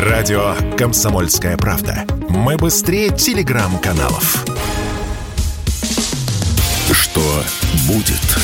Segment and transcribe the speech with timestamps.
[0.00, 2.06] Радио «Комсомольская правда».
[2.30, 4.46] Мы быстрее телеграм-каналов.
[6.90, 7.44] Что
[7.86, 8.38] будет?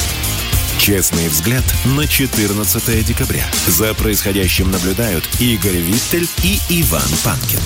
[0.79, 1.65] Честный взгляд
[1.97, 3.43] на 14 декабря.
[3.69, 7.61] За происходящим наблюдают Игорь Виттель и Иван Панкин.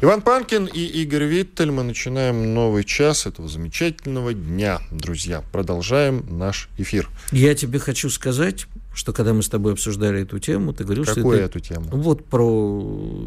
[0.00, 1.70] Иван Панкин и Игорь Виттель.
[1.70, 5.42] Мы начинаем новый час этого замечательного дня, друзья.
[5.52, 7.06] Продолжаем наш эфир.
[7.32, 8.66] Я тебе хочу сказать,
[8.96, 11.84] что когда мы с тобой обсуждали эту тему, ты говорил, Какую что эту тему?
[11.92, 12.46] Вот про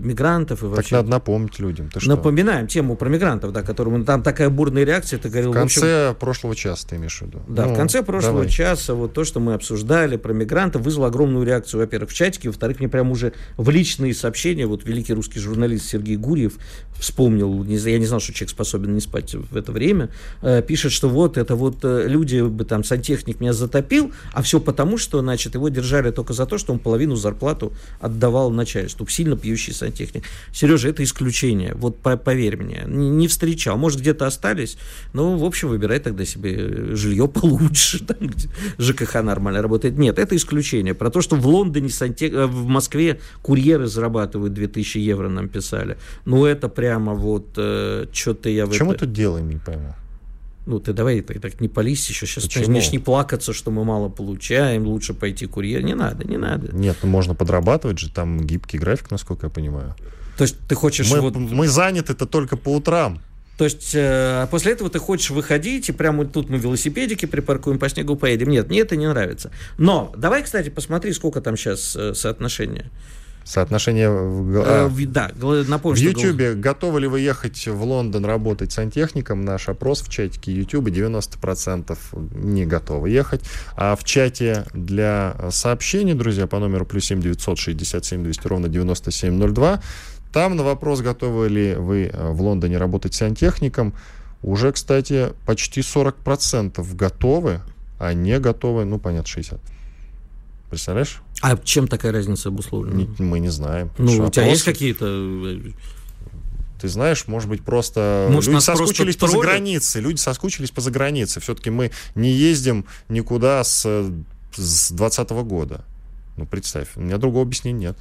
[0.02, 0.96] мигрантов и Так вообще.
[0.96, 1.90] надо напомнить людям.
[1.90, 2.10] Ты что?
[2.10, 5.52] Напоминаем тему про мигрантов, да, которому там такая бурная реакция, ты говорил.
[5.52, 7.40] В в общем, конце прошлого часа ты имеешь в виду?
[7.48, 8.50] Да, Ну, в конце прошлого давай.
[8.50, 12.80] часа вот то, что мы обсуждали про мигрантов, вызвало огромную реакцию, во-первых, в чатике, во-вторых,
[12.80, 16.54] мне прям уже в личные сообщения, вот великий русский журналист Сергей Гурьев
[16.98, 20.10] вспомнил, не я не знал, что человек способен не спать в это время,
[20.42, 24.60] э, пишет, что вот это вот э, люди, бы там, сантехник меня затопил, а все
[24.60, 29.38] потому, что, значит, его держали только за то, что он половину зарплату отдавал начальству, сильно
[29.38, 30.24] пьющий сантехник.
[30.52, 34.78] Сережа, это исключение, вот по- поверь мне, не, встречал, может, где-то остались,
[35.14, 39.98] но, в общем, выбирай тогда себе жилье получше, там, где ЖКХ нормально работает.
[39.98, 40.94] Нет, это исключение.
[40.94, 42.34] Про то, что в Лондоне, сантех...
[42.34, 45.98] э, в Москве курьеры зарабатывают 2000 евро, нам писали.
[46.26, 49.06] Ну, это прямо вот что-то я в чем мы это...
[49.06, 49.94] тут делаем, не пойму.
[50.70, 52.28] Ну, ты давай так, так не пались еще.
[52.28, 52.76] Сейчас Почему?
[52.76, 55.82] начни плакаться, что мы мало получаем, лучше пойти курьер.
[55.82, 56.72] Не надо, не надо.
[56.76, 59.96] Нет, ну можно подрабатывать же, там гибкий график, насколько я понимаю.
[60.38, 61.36] То есть ты хочешь Мы, вот...
[61.36, 63.20] мы заняты-то только по утрам.
[63.58, 67.90] То есть э, после этого ты хочешь выходить, и прямо тут мы велосипедики припаркуем, по
[67.90, 68.50] снегу поедем.
[68.50, 69.50] Нет, мне это не нравится.
[69.80, 72.92] Но давай, кстати, посмотри, сколько там сейчас э, соотношение.
[73.50, 74.12] Соотношение...
[74.12, 75.32] в- Э, а, да,
[75.68, 79.44] напомню, В гла- Ютьюбе готовы ли вы ехать в Лондон работать сантехником?
[79.44, 81.98] Наш опрос в чатике Ютьюба 90%
[82.36, 83.42] не готовы ехать.
[83.76, 89.82] А в чате для сообщений, друзья, по номеру плюс 7 967 200 ровно 9702,
[90.32, 93.96] там на вопрос, готовы ли вы э, в Лондоне работать сантехником,
[94.44, 97.62] уже, кстати, почти 40% готовы,
[97.98, 99.60] а не готовы, ну, понятно, 60.
[100.70, 101.24] Представляешь?
[101.42, 103.08] А чем такая разница обусловлена?
[103.18, 103.92] Мы не знаем.
[103.98, 105.06] Ну, Что, у тебя есть какие-то...
[105.08, 105.72] э,
[106.82, 110.00] Ты знаешь, может быть, просто Может, люди нас просто соскучились по загранице.
[110.02, 111.40] Люди соскучились по загранице.
[111.40, 114.12] Все-таки мы не ездим никуда с, э,
[114.56, 115.86] с 20 года.
[116.38, 117.98] Ну, представь, у меня другого объяснения нет.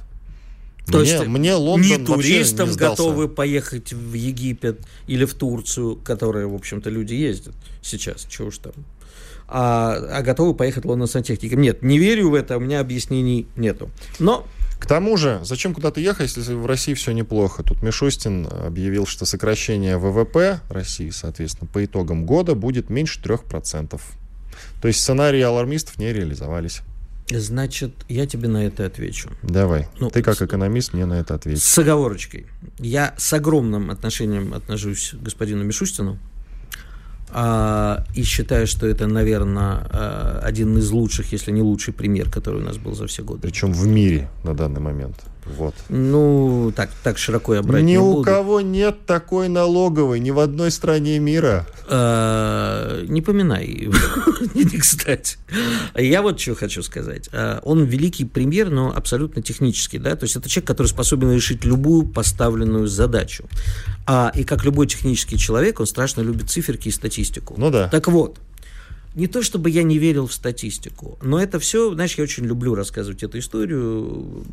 [0.87, 5.97] То мне, есть мне Лондон не туристам не готовы поехать в Египет или в Турцию,
[5.97, 8.73] которые, в общем-то, люди ездят сейчас, чего уж там.
[9.51, 11.61] А, а готовы поехать в Лондон сантехником.
[11.61, 13.89] Нет, не верю в это, у меня объяснений нету.
[14.19, 14.45] Но
[14.79, 17.63] К тому же, зачем куда-то ехать, если в России все неплохо?
[17.63, 23.99] Тут Мишустин объявил, что сокращение ВВП России, соответственно, по итогам года будет меньше 3%.
[24.81, 26.81] То есть сценарии алармистов не реализовались.
[27.31, 29.29] Значит, я тебе на это отвечу.
[29.43, 29.87] Давай.
[29.99, 31.61] Ну, Ты как с- экономист мне на это ответь.
[31.61, 32.47] С оговорочкой.
[32.79, 36.17] Я с огромным отношением отношусь к господину Мишустину.
[37.31, 42.61] А, и считаю, что это, наверное, а, один из лучших, если не лучший пример, который
[42.61, 43.41] у нас был за все годы.
[43.41, 45.15] Причем в мире на данный момент.
[45.57, 45.75] Вот.
[45.89, 48.23] Ну, так, так широко я брать Ни не у буду.
[48.25, 51.65] кого нет такой налоговой ни в одной стране мира.
[51.87, 53.89] А, не поминай,
[54.79, 55.37] кстати.
[55.95, 57.29] Я вот что хочу сказать.
[57.33, 61.65] А, Он великий премьер, но абсолютно технический, да, то есть это человек, который способен решить
[61.65, 63.45] любую поставленную задачу.
[64.05, 67.55] А, и как любой технический человек, он страшно любит циферки и статистику.
[67.57, 67.89] Ну да.
[67.89, 68.37] Так вот,
[69.15, 72.75] не то чтобы я не верил в статистику, но это все, знаешь, я очень люблю
[72.75, 74.43] рассказывать эту историю.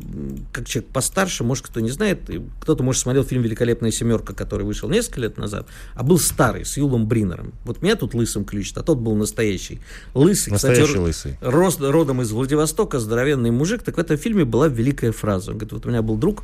[0.51, 2.29] Как человек постарше, может, кто не знает,
[2.61, 6.75] кто-то, может, смотрел фильм «Великолепная семерка», который вышел несколько лет назад, а был старый, с
[6.77, 7.53] Юлом Бринером.
[7.65, 9.79] Вот меня тут лысым ключит, а тот был настоящий.
[10.13, 11.37] Лысый, Настоящий кстати, лысый.
[11.41, 13.83] рост- родом из Владивостока, здоровенный мужик.
[13.83, 15.51] Так в этом фильме была великая фраза.
[15.51, 16.43] Он говорит, вот у меня был друг,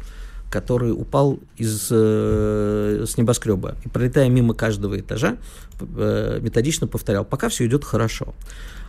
[0.54, 3.76] который упал из, э, с небоскреба.
[3.86, 5.38] И пролетая мимо каждого этажа,
[5.80, 8.36] э, методично повторял, пока все идет хорошо.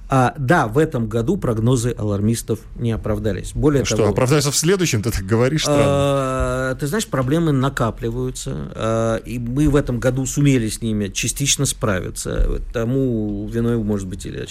[0.08, 3.52] А, да, в этом году прогнозы алармистов не оправдались.
[3.54, 5.82] Более Что, того, оправдается в следующем, ты так говоришь странно.
[5.86, 11.64] а, ты знаешь, проблемы накапливаются, а, и мы в этом году сумели с ними частично
[11.64, 12.60] справиться.
[12.72, 14.46] Тому виной, может быть, или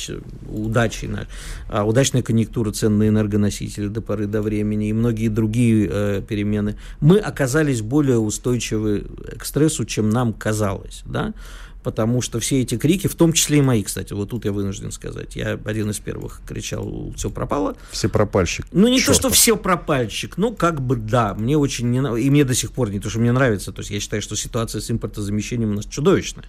[0.49, 1.09] удачей,
[1.69, 6.77] а, удачная конъюнктура цен на энергоносители до поры до времени и многие другие э, перемены.
[6.99, 9.05] Мы оказались более устойчивы
[9.37, 11.33] к стрессу, чем нам казалось, да?
[11.83, 14.91] Потому что все эти крики, в том числе и мои, кстати, вот тут я вынужден
[14.91, 17.75] сказать, я один из первых кричал, все пропало.
[17.91, 18.65] Все пропальщик.
[18.71, 19.15] Ну, не Чертов.
[19.15, 22.71] то, что все пропальщик, ну, как бы да, мне очень не и мне до сих
[22.71, 25.73] пор не то, что мне нравится, то есть я считаю, что ситуация с импортозамещением у
[25.73, 26.45] нас чудовищная.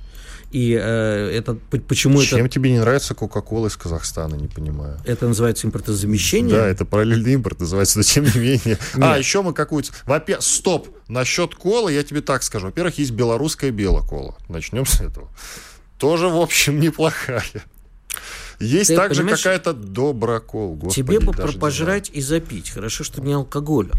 [0.55, 1.55] И э, это
[1.89, 2.49] почему Чем это...
[2.49, 5.01] тебе не нравится Кока-Кола из Казахстана, не понимаю.
[5.05, 6.55] Это называется импортозамещение?
[6.55, 8.79] Да, это параллельный импорт называется, но тем не менее.
[9.01, 9.91] А, еще мы какую-то...
[10.07, 12.67] Во-первых, стоп, насчет колы я тебе так скажу.
[12.67, 14.37] Во-первых, есть белорусская белокола.
[14.49, 15.29] Начнем с этого.
[15.99, 17.43] Тоже, в общем, неплохая.
[18.61, 20.75] Есть Ты также какая-то доброкол.
[20.75, 22.71] Господи, тебе бы пропожрать и запить.
[22.71, 23.95] Хорошо, что не алкоголем.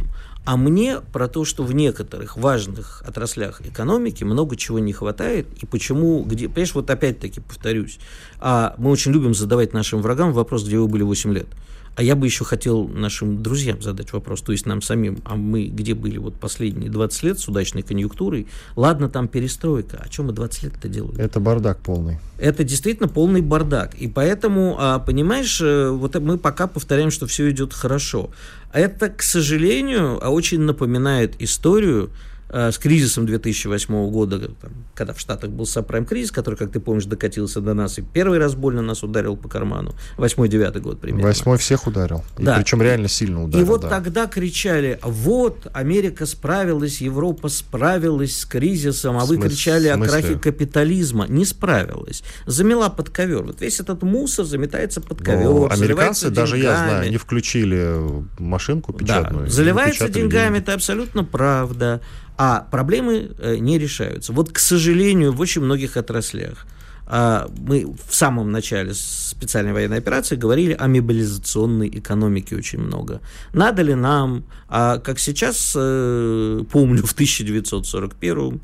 [0.46, 5.66] А мне про то, что в некоторых важных отраслях экономики много чего не хватает, и
[5.66, 7.98] почему, где, понимаешь, вот опять-таки повторюсь,
[8.40, 11.48] а мы очень любим задавать нашим врагам вопрос, где вы были 8 лет.
[11.96, 15.68] А я бы еще хотел нашим друзьям задать вопрос, то есть нам самим, а мы
[15.68, 18.48] где были вот последние 20 лет с удачной конъюнктурой?
[18.76, 21.20] Ладно, там перестройка, а чем мы 20 лет это делали?
[21.20, 22.20] Это бардак полный.
[22.38, 23.96] Это действительно полный бардак.
[23.96, 28.30] И поэтому, а, понимаешь, э, вот мы пока повторяем, что все идет хорошо.
[28.74, 32.12] Это, к сожалению, очень напоминает историю
[32.56, 37.60] с кризисом 2008 года, там, когда в Штатах был сабпрайм-кризис, который, как ты помнишь, докатился
[37.60, 39.94] до нас и первый раз больно нас ударил по карману.
[40.16, 41.28] Восьмой-девятый год примерно.
[41.28, 42.24] Восьмой всех ударил.
[42.38, 42.56] Да.
[42.56, 43.66] И причем реально сильно ударил.
[43.66, 43.90] И вот да.
[43.90, 51.26] тогда кричали, вот, Америка справилась, Европа справилась с кризисом, а вы кричали о крахе капитализма.
[51.28, 52.24] Не справилась.
[52.46, 53.44] Замела под ковер.
[53.44, 55.44] Вот весь этот мусор заметается под ковер.
[55.44, 58.00] Но американцы, даже я знаю, не включили
[58.40, 59.48] машинку печатную.
[59.48, 59.52] Да.
[59.52, 60.64] Заливается деньгами, деньги.
[60.64, 62.02] это абсолютно правда
[62.38, 64.34] а проблемы э, не решаются.
[64.34, 66.66] Вот, к сожалению, в очень многих отраслях
[67.08, 73.22] а, мы в самом начале специальной военной операции говорили о мобилизационной экономике очень много.
[73.54, 78.62] Надо ли нам, а как сейчас э, помню, в 1941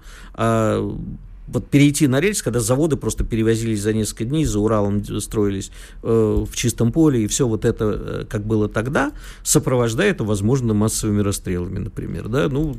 [1.51, 5.71] вот перейти на рельс, когда заводы просто перевозились за несколько дней, за Уралом строились
[6.01, 9.11] э, в чистом поле, и все вот это, э, как было тогда,
[9.43, 12.29] сопровождая это, возможно, массовыми расстрелами, например.
[12.29, 12.47] Да?
[12.49, 12.77] Ну,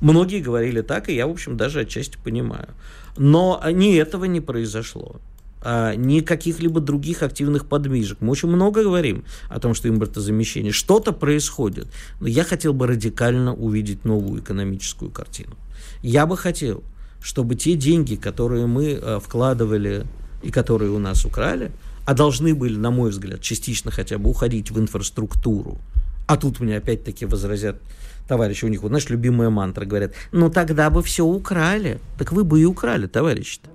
[0.00, 2.68] многие говорили так, и я, в общем, даже отчасти понимаю.
[3.16, 5.16] Но ни этого не произошло
[5.64, 8.18] а, ни каких-либо других активных подвижек.
[8.20, 10.72] Мы очень много говорим о том, что импортозамещение.
[10.72, 11.88] Что-то происходит.
[12.20, 15.56] Но я хотел бы радикально увидеть новую экономическую картину.
[16.02, 16.82] Я бы хотел,
[17.22, 20.04] чтобы те деньги, которые мы э, вкладывали
[20.42, 21.70] и которые у нас украли,
[22.04, 25.78] а должны были, на мой взгляд, частично хотя бы уходить в инфраструктуру.
[26.26, 27.80] А тут мне опять-таки возразят
[28.26, 32.00] товарищи, у них, вот, знаешь, любимая мантра, говорят, ну тогда бы все украли.
[32.18, 33.70] Так вы бы и украли, товарищи-то.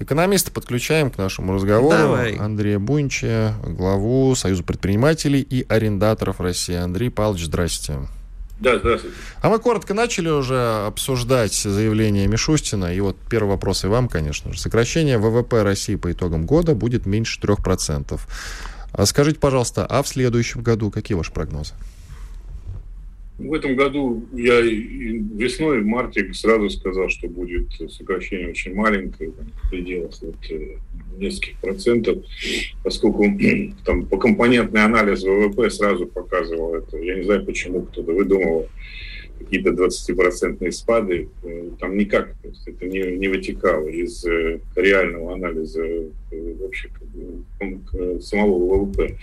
[0.00, 1.96] Экономиста подключаем к нашему разговору.
[1.96, 2.36] Давай.
[2.36, 6.76] Андрея Бунча, главу Союза предпринимателей и арендаторов России.
[6.76, 7.98] Андрей Павлович, здрасте.
[8.60, 9.16] Да, здравствуйте.
[9.40, 12.92] А мы коротко начали уже обсуждать заявление Мишустина.
[12.92, 14.58] И вот первый вопрос и вам, конечно же.
[14.58, 18.20] Сокращение ВВП России по итогам года будет меньше 3%.
[18.92, 21.74] А скажите, пожалуйста, а в следующем году какие ваши прогнозы?
[23.38, 29.70] В этом году я весной, в марте сразу сказал, что будет сокращение очень маленькое, в
[29.70, 30.78] пределах вот, э,
[31.18, 32.24] нескольких процентов,
[32.82, 33.26] поскольку
[33.84, 36.96] там по компонентный анализ ВВП сразу показывал это.
[36.96, 38.66] Я не знаю, почему кто-то выдумывал
[39.38, 41.28] какие-то 20-процентные спады.
[41.44, 42.34] Э, там никак
[42.66, 45.84] это не, не вытекало из э, реального анализа
[46.32, 46.90] вообще
[48.20, 49.16] самого ВВП.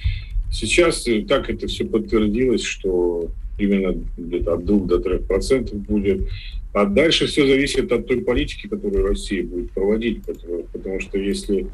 [0.53, 6.27] Сейчас так это все подтвердилось, что именно где-то от 2 до 3 процентов будет.
[6.73, 11.67] А дальше все зависит от той политики, которую Россия будет проводить, потому, потому что если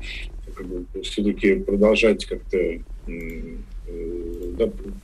[0.54, 2.82] как бы, все-таки продолжать как-то э,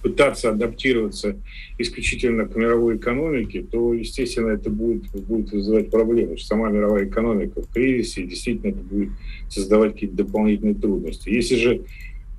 [0.02, 1.36] пытаться адаптироваться
[1.78, 6.38] исключительно к мировой экономике, то, естественно, это будет, будет вызывать проблемы.
[6.38, 9.10] Сама мировая экономика в кризисе, действительно, это будет
[9.50, 11.30] создавать какие-то дополнительные трудности.
[11.30, 11.82] Если же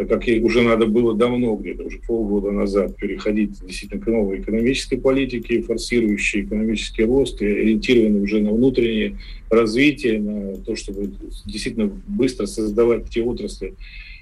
[0.06, 4.96] как ей уже надо было давно, где-то уже полгода назад, переходить действительно к новой экономической
[4.96, 9.18] политике, форсирующей экономический рост и ориентированной уже на внутреннее
[9.50, 11.10] развитие, на то, чтобы
[11.46, 13.74] действительно быстро создавать те отрасли,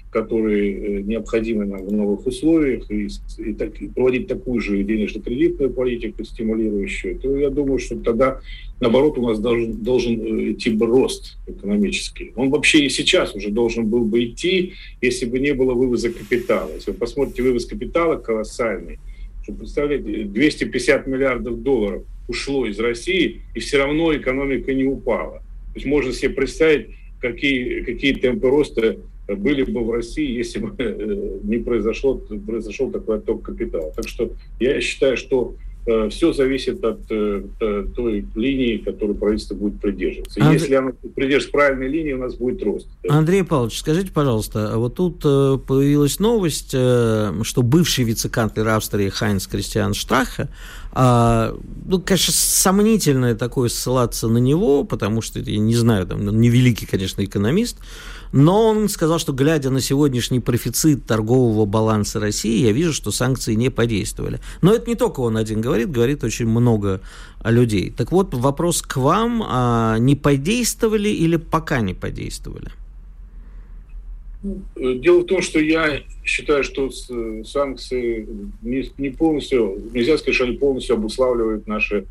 [0.09, 5.71] которые э, необходимы нам в новых условиях, и, и, так, и проводить такую же денежно-кредитную
[5.71, 8.39] политику, стимулирующую, то я думаю, что тогда,
[8.79, 12.31] наоборот, у нас должен, должен э, идти рост экономический.
[12.35, 16.71] Он вообще и сейчас уже должен был бы идти, если бы не было вывоза капитала.
[16.73, 18.99] Если вы посмотрите, вывоз капитала колоссальный.
[19.43, 25.39] Что, представляете, 250 миллиардов долларов ушло из России, и все равно экономика не упала.
[25.73, 26.87] То есть можно себе представить,
[27.19, 28.97] какие, какие темпы роста
[29.35, 33.91] были бы в России, если бы э, не произошло, произошел такой отток капитала.
[33.95, 35.55] Так что я считаю, что
[35.87, 37.43] Э, все зависит от э,
[37.95, 40.41] той линии, которую правительство будет придерживаться.
[40.41, 40.59] Андрей...
[40.59, 42.87] Если оно придерживается правильной линии, у нас будет рост.
[43.07, 49.93] Андрей Павлович, скажите, пожалуйста, а вот тут появилась новость, что бывший вице-канцлер Австрии Хайнс Кристиан
[49.93, 50.49] Штраха,
[50.91, 51.55] а,
[51.85, 57.23] ну, конечно, сомнительное такое ссылаться на него, потому что, я не знаю, там, невеликий, конечно,
[57.23, 57.77] экономист,
[58.31, 63.53] но он сказал, что глядя на сегодняшний профицит торгового баланса России, я вижу, что санкции
[63.53, 64.39] не подействовали.
[64.61, 67.01] Но это не только он один говорит, говорит очень много
[67.43, 67.93] людей.
[67.95, 72.71] Так вот, вопрос к вам, а не подействовали или пока не подействовали?
[74.75, 76.91] Дело в том, что я считаю, что
[77.43, 78.27] санкции
[78.61, 82.05] не, полностью, нельзя сказать, что они полностью обуславливают наше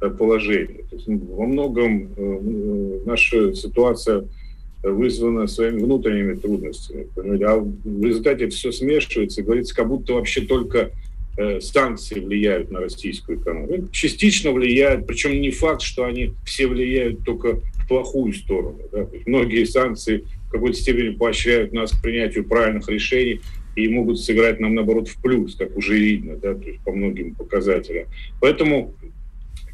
[0.00, 0.84] э, положение.
[0.92, 4.24] Есть во многом э, наша ситуация
[4.82, 7.06] вызвано своими внутренними трудностями.
[7.44, 10.90] А в результате все смешивается, говорится, как будто вообще только
[11.38, 13.88] э, санкции влияют на российскую экономику.
[13.92, 18.78] Частично влияют, причем не факт, что они все влияют только в плохую сторону.
[18.90, 19.06] Да?
[19.26, 23.40] многие санкции в какой-то степени поощряют нас к принятию правильных решений
[23.76, 27.34] и могут сыграть нам, наоборот, в плюс, как уже видно, да, то есть по многим
[27.34, 28.06] показателям.
[28.40, 28.94] Поэтому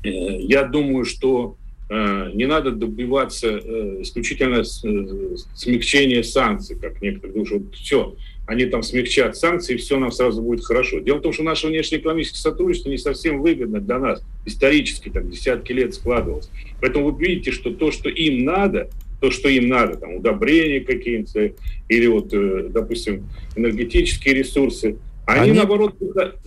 [0.05, 1.57] э, я думаю, что
[1.91, 8.17] не надо добиваться э, исключительно э, смягчения санкций, как некоторые думают, что все,
[8.47, 11.01] они там смягчат санкции, и все нам сразу будет хорошо.
[11.01, 14.23] Дело в том, что наше внешнеэкономическое сотрудничество не совсем выгодно для нас.
[14.45, 16.51] Исторически так десятки лет складывалось.
[16.81, 18.91] Поэтому вы видите, что то, что им надо,
[19.21, 21.53] то, что им надо, там, удобрения какие-то,
[21.89, 22.29] или вот,
[22.71, 23.25] допустим,
[23.57, 25.95] энергетические ресурсы, они, Они наоборот,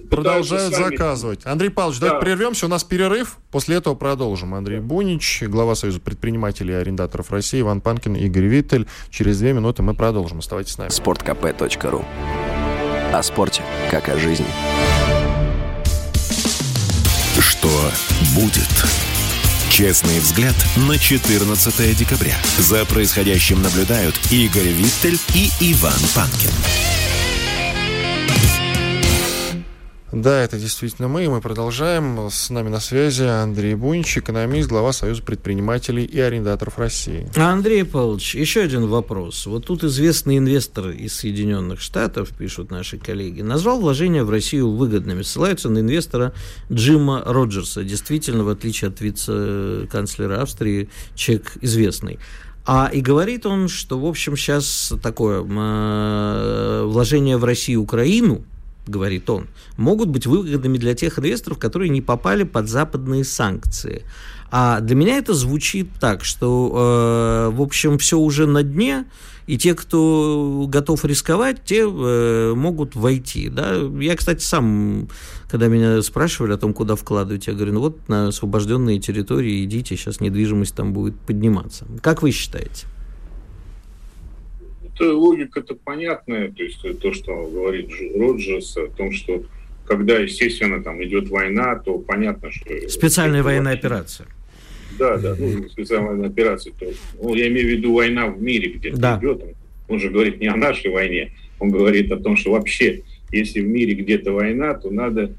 [0.10, 0.90] продолжают сами...
[0.90, 1.46] заказывать.
[1.46, 2.08] Андрей Павлович, да.
[2.08, 2.66] давайте прервемся.
[2.66, 3.38] У нас перерыв.
[3.52, 4.56] После этого продолжим.
[4.56, 8.88] Андрей Бунич, глава Союза предпринимателей и арендаторов России, Иван Панкин, Игорь Виттель.
[9.12, 10.40] Через две минуты мы продолжим.
[10.40, 10.90] Оставайтесь с нами.
[10.90, 12.04] Спорткп.ру
[13.14, 13.62] О спорте,
[13.92, 14.48] как о жизни.
[17.40, 17.70] Что
[18.36, 18.68] будет?
[19.70, 22.36] Честный взгляд на 14 декабря.
[22.58, 27.01] За происходящим наблюдают Игорь Виттель и Иван Панкин.
[30.12, 32.30] Да, это действительно мы, и мы продолжаем.
[32.30, 37.30] С нами на связи Андрей Бунич, экономист, глава Союза предпринимателей и арендаторов России.
[37.38, 39.46] Андрей Павлович, еще один вопрос.
[39.46, 45.22] Вот тут известный инвестор из Соединенных Штатов, пишут наши коллеги, назвал вложения в Россию выгодными.
[45.22, 46.34] Ссылаются на инвестора
[46.70, 47.86] Джима Роджерса.
[47.86, 52.20] Действительно, в отличие от вице-канцлера Австрии, человек известный.
[52.66, 58.44] А и говорит он, что, в общем, сейчас такое э, вложение в Россию Украину–
[58.88, 59.48] говорит он,
[59.78, 64.04] могут быть выгодными для тех инвесторов, которые не попали под западные санкции.
[64.52, 69.06] А для меня это звучит так, что, э, в общем, все уже на дне,
[69.48, 73.50] и те, кто готов рисковать, те э, могут войти.
[73.50, 73.76] Да?
[74.00, 75.08] Я, кстати, сам,
[75.50, 79.96] когда меня спрашивали о том, куда вкладывать, я говорю, ну вот на освобожденные территории идите,
[79.96, 81.86] сейчас недвижимость там будет подниматься.
[82.02, 82.88] Как вы считаете?
[85.00, 89.44] Логика-то понятная, то есть то, что говорит Роджерс о том, что
[89.86, 92.90] когда, естественно, там идет война, то понятно, что...
[92.90, 94.28] Специальная военная операция.
[94.98, 96.74] Да, да, ну, специальная военная операция.
[96.80, 96.86] То,
[97.22, 99.18] ну, я имею в виду война в мире, где да.
[99.20, 99.44] идет.
[99.88, 103.68] Он же говорит не о нашей войне, он говорит о том, что вообще, если в
[103.68, 105.34] мире где-то война, то надо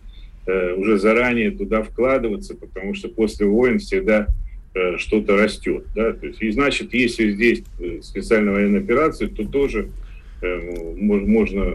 [0.46, 4.41] э, уже заранее туда вкладываться, потому что после войн всегда Э,
[4.98, 5.84] что-то растет.
[5.94, 6.12] Да?
[6.12, 9.90] То есть, и значит, если здесь э, специальная военная операция, то тоже
[10.40, 11.74] э, можно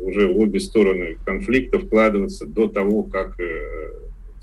[0.00, 3.36] уже в обе стороны конфликта вкладываться до того, как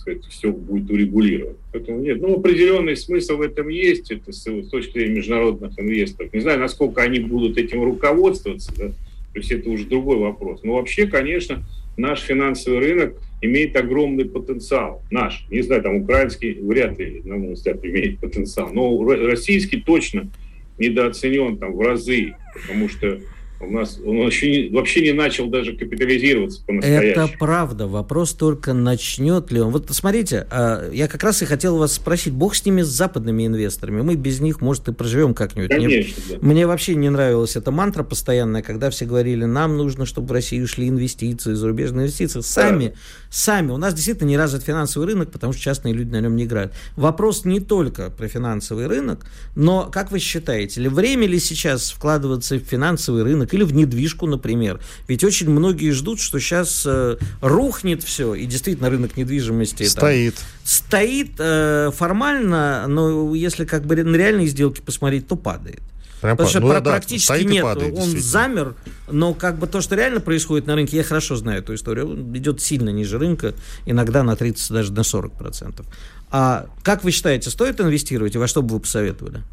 [0.06, 1.58] сказать, все будет урегулировано.
[1.74, 6.32] Поэтому нет, ну, определенный смысл в этом есть, это с, с точки зрения международных инвесторов.
[6.34, 8.90] Не знаю, насколько они будут этим руководствоваться, да?
[8.90, 10.62] то есть это уже другой вопрос.
[10.64, 11.64] Но вообще, конечно,
[11.98, 15.04] наш финансовый рынок имеет огромный потенциал.
[15.12, 18.72] Наш, не знаю, там украинский вряд ли, на мой взгляд, имеет потенциал.
[18.74, 20.30] Но российский точно
[20.78, 23.20] недооценен там в разы, потому что
[23.60, 27.26] у нас он вообще, вообще не начал даже капитализироваться по-настоящему.
[27.26, 27.88] Это правда.
[27.88, 29.72] Вопрос только, начнет ли он.
[29.72, 33.48] Вот смотрите, а, я как раз и хотел вас спросить, бог с ними, с западными
[33.48, 34.02] инвесторами.
[34.02, 35.70] Мы без них, может, и проживем как-нибудь.
[35.70, 36.48] Конечно, мне, да.
[36.48, 40.68] мне вообще не нравилась эта мантра постоянная, когда все говорили, нам нужно, чтобы в Россию
[40.68, 42.42] шли инвестиции, зарубежные инвестиции.
[42.42, 42.94] Сами, да.
[43.30, 43.72] сами.
[43.72, 46.74] У нас действительно не развит финансовый рынок, потому что частные люди на нем не играют.
[46.96, 52.56] Вопрос не только про финансовый рынок, но, как вы считаете, ли время ли сейчас вкладываться
[52.56, 54.80] в финансовый рынок или в недвижку, например.
[55.08, 60.36] Ведь очень многие ждут, что сейчас э, рухнет все, и действительно рынок недвижимости стоит.
[60.36, 65.82] Там, стоит э, формально, но если как бы на реальные сделки посмотреть, то падает.
[66.22, 66.50] Прям Потому по...
[66.50, 67.64] что ну, да, практически нет.
[67.64, 68.76] Падает, он замер,
[69.10, 72.10] но как бы то, что реально происходит на рынке, я хорошо знаю эту историю.
[72.10, 73.54] Он идет сильно ниже рынка,
[73.86, 75.86] иногда на 30, даже на 40 процентов.
[76.32, 79.44] А как вы считаете, стоит инвестировать и во что бы вы посоветовали?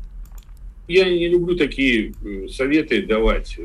[0.88, 3.56] Я не люблю такие э, советы давать.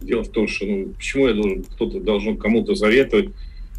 [0.00, 3.30] Дело в том, что ну, почему я должен, кто-то должен кому-то советовать,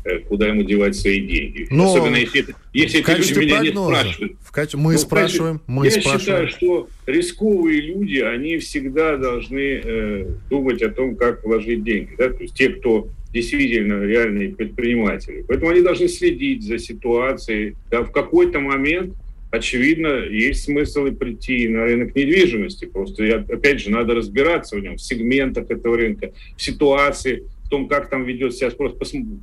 [0.08, 1.68] Э, куда ему девать свои деньги.
[1.70, 4.34] Но Особенно если, если эти люди меня не спрашивают.
[4.42, 4.80] В качестве...
[4.80, 6.20] Мы ну, спрашиваем, мы я спрашиваем.
[6.20, 12.12] считаю, что рисковые люди, они всегда должны э, думать о том, как вложить деньги.
[12.18, 12.30] Да?
[12.30, 15.44] То есть те, кто действительно реальные предприниматели.
[15.46, 17.76] Поэтому они должны следить за ситуацией.
[17.92, 19.14] Да, в какой-то момент,
[19.52, 22.86] очевидно, есть смысл и прийти на рынок недвижимости.
[22.86, 27.88] Просто, опять же, надо разбираться в нем, в сегментах этого рынка, в ситуации, в том,
[27.88, 28.96] как там ведет себя спрос,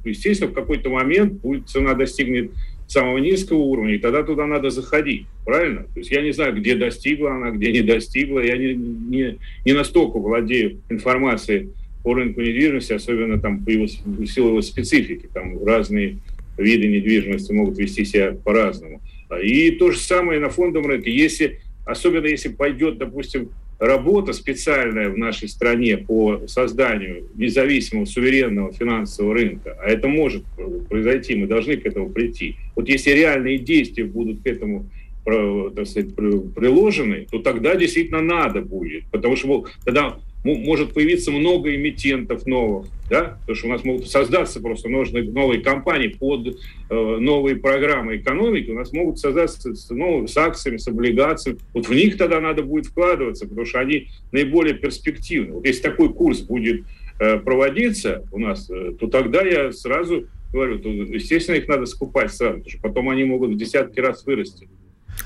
[0.05, 2.53] естественно, в какой-то момент будет цена достигнет
[2.87, 5.85] самого низкого уровня, и тогда туда надо заходить, правильно?
[5.85, 9.73] То есть я не знаю, где достигла она, где не достигла, я не, не, не
[9.73, 11.71] настолько владею информацией
[12.03, 16.19] по рынку недвижимости, особенно там по его, в силу его специфики, там разные
[16.59, 19.01] виды недвижимости могут вести себя по-разному.
[19.43, 21.11] И то же самое на фондовом рынке.
[21.11, 29.35] Если, особенно если пойдет, допустим, работа специальная в нашей стране по созданию независимого суверенного финансового
[29.35, 30.45] рынка, а это может
[30.89, 32.57] произойти, мы должны к этому прийти.
[32.77, 34.89] Вот если реальные действия будут к этому
[35.25, 42.47] так сказать, приложены, то тогда действительно надо будет, потому что тогда может появиться много эмитентов
[42.47, 46.55] новых, да, потому что у нас могут создаться просто нужные новые компании под э,
[46.95, 51.59] новые программы экономики, у нас могут создаться с, ну, с акциями, с облигациями.
[51.73, 55.55] Вот в них тогда надо будет вкладываться, потому что они наиболее перспективны.
[55.55, 56.85] Вот если такой курс будет
[57.19, 62.33] э, проводиться у нас, э, то тогда я сразу говорю, то, естественно, их надо скупать
[62.33, 64.69] сразу, потому что потом они могут в десятки раз вырасти.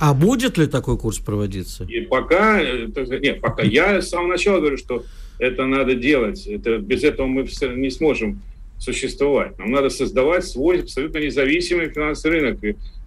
[0.01, 1.85] А будет ли такой курс проводиться?
[1.85, 2.87] И пока, э,
[3.21, 5.05] нет, пока я с самого начала говорю, что
[5.39, 6.47] это надо делать.
[6.47, 8.41] Это, без этого мы не сможем
[8.79, 9.59] существовать.
[9.59, 12.59] Нам надо создавать свой абсолютно независимый финансовый рынок,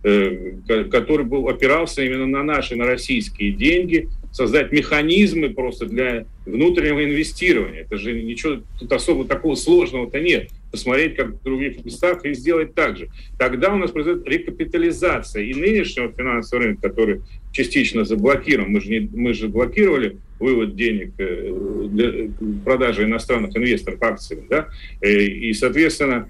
[0.03, 0.53] э,
[0.91, 7.81] который был, опирался именно на наши, на российские деньги, создать механизмы просто для внутреннего инвестирования.
[7.81, 12.73] Это же ничего тут особо такого сложного-то нет посмотреть, как в других местах, и сделать
[12.73, 13.09] так же.
[13.37, 17.21] Тогда у нас произойдет рекапитализация и нынешнего финансового рынка, который
[17.51, 18.71] частично заблокирован.
[18.71, 22.29] Мы же, не, мы же блокировали вывод денег э, для
[22.63, 24.45] продажи иностранных инвесторов акциями.
[24.49, 24.69] Да?
[25.01, 26.29] Э, и, соответственно,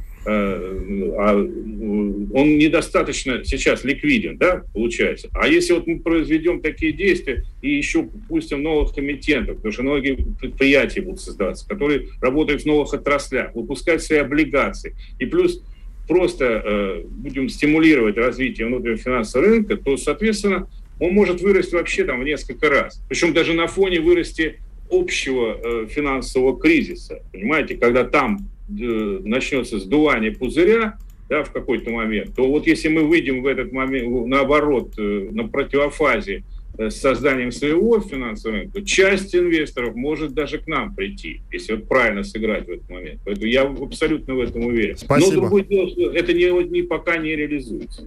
[2.34, 5.30] он недостаточно сейчас ликвиден, да, получается.
[5.34, 10.18] А если вот мы произведем такие действия и еще пустим новых комитентов, потому что многие
[10.40, 15.64] предприятия будут создаваться, которые работают в новых отраслях, выпускать свои облигации, и плюс
[16.08, 20.68] просто э, будем стимулировать развитие внутреннего финансового рынка, то, соответственно,
[21.00, 23.02] он может вырасти вообще там в несколько раз.
[23.10, 24.60] Причем даже на фоне вырасти
[24.92, 27.24] общего э, финансового кризиса.
[27.32, 30.98] Понимаете, когда там Э, начнется сдувание пузыря,
[31.32, 35.48] да, в какой-то момент, то вот если мы выйдем в этот момент, наоборот, э, на
[35.48, 36.44] противофазе
[36.78, 41.88] э, с созданием своего финансового рынка, часть инвесторов может даже к нам прийти, если вот
[41.88, 43.22] правильно сыграть в этот момент.
[43.24, 44.98] Поэтому я абсолютно в этом уверен.
[44.98, 45.36] Спасибо.
[45.36, 48.04] Но другое дело, что это не, не, пока не реализуется.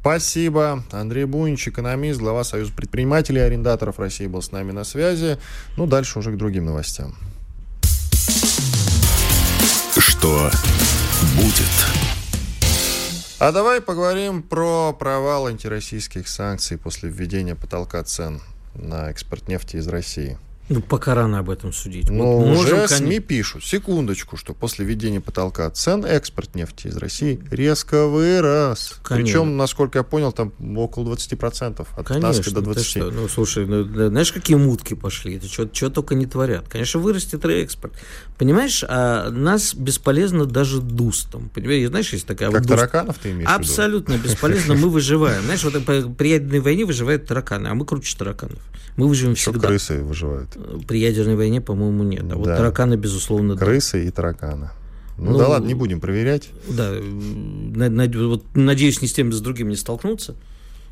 [0.00, 0.84] Спасибо.
[0.92, 5.38] Андрей Буинч, экономист, глава Союза предпринимателей и арендаторов России был с нами на связи.
[5.76, 7.16] Ну, дальше уже к другим новостям
[10.24, 10.50] что
[11.36, 11.68] будет.
[13.38, 18.40] А давай поговорим про провал антироссийских санкций после введения потолка цен
[18.74, 20.38] на экспорт нефти из России.
[20.70, 22.08] Ну, пока рано об этом судить.
[22.08, 26.96] Но вот уже можем, СМИ пишут, секундочку, что после введения потолка цен экспорт нефти из
[26.96, 28.98] России резко вырос.
[29.02, 29.24] Конечно.
[29.24, 32.82] Причем, насколько я понял, там около 20%, от Конечно, 15 до 20%.
[32.82, 33.10] Что?
[33.10, 35.36] Ну, слушай, ну, знаешь, какие мутки пошли?
[35.36, 36.66] Это что, что только не творят.
[36.68, 37.92] Конечно, вырастет реэкспорт.
[38.38, 41.50] Понимаешь, а нас бесполезно даже дустом.
[41.50, 42.50] Понимаешь, знаешь, есть такая...
[42.50, 45.42] Как вот тараканов ты имеешь Абсолютно бесполезно, мы выживаем.
[45.42, 45.74] Знаешь, вот
[46.16, 48.58] при ядерной войне выживают тараканы, а мы круче тараканов.
[48.96, 49.66] Мы выживем всегда.
[49.66, 50.53] крысы выживают.
[50.86, 52.24] При ядерной войне, по-моему, нет.
[52.30, 54.08] А вот тараканы, безусловно, Крысы да.
[54.08, 54.70] и тараканы.
[55.16, 56.50] Ну, ну да ладно, не будем проверять.
[56.68, 60.34] Да, на, на, вот, надеюсь, ни с тем, ни с другим не столкнуться.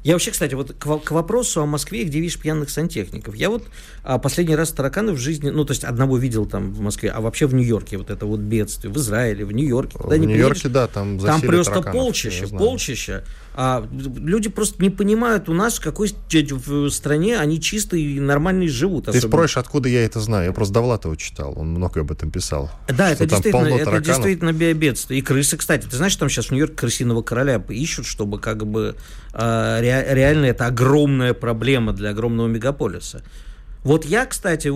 [0.04, 3.34] Я вообще, кстати, вот к, к вопросу о Москве, где видишь пьяных сантехников.
[3.34, 3.64] Я вот
[4.02, 7.20] а, последний раз тараканы в жизни, ну, то есть одного видел там в Москве, а
[7.20, 9.98] вообще в Нью-Йорке вот это вот бедствие, в Израиле, в Нью-Йорке.
[9.98, 13.24] В Нью-Йорке, да, там Там просто полчища, полчища.
[13.54, 18.66] А люди просто не понимают у нас, в какой в стране они чисто и нормально
[18.66, 19.04] живут.
[19.04, 19.28] Ты особенно.
[19.28, 20.46] спросишь, откуда я это знаю?
[20.46, 22.70] Я просто Довлатова читал, он много об этом писал.
[22.88, 25.20] Да, это действительно, это действительно биобедствие.
[25.20, 28.96] И крысы, кстати, ты знаешь, там сейчас в Нью-Йорке крысиного короля ищут, чтобы как бы
[29.34, 33.22] э, ре, реально это огромная проблема для огромного мегаполиса.
[33.84, 34.72] Вот я, кстати,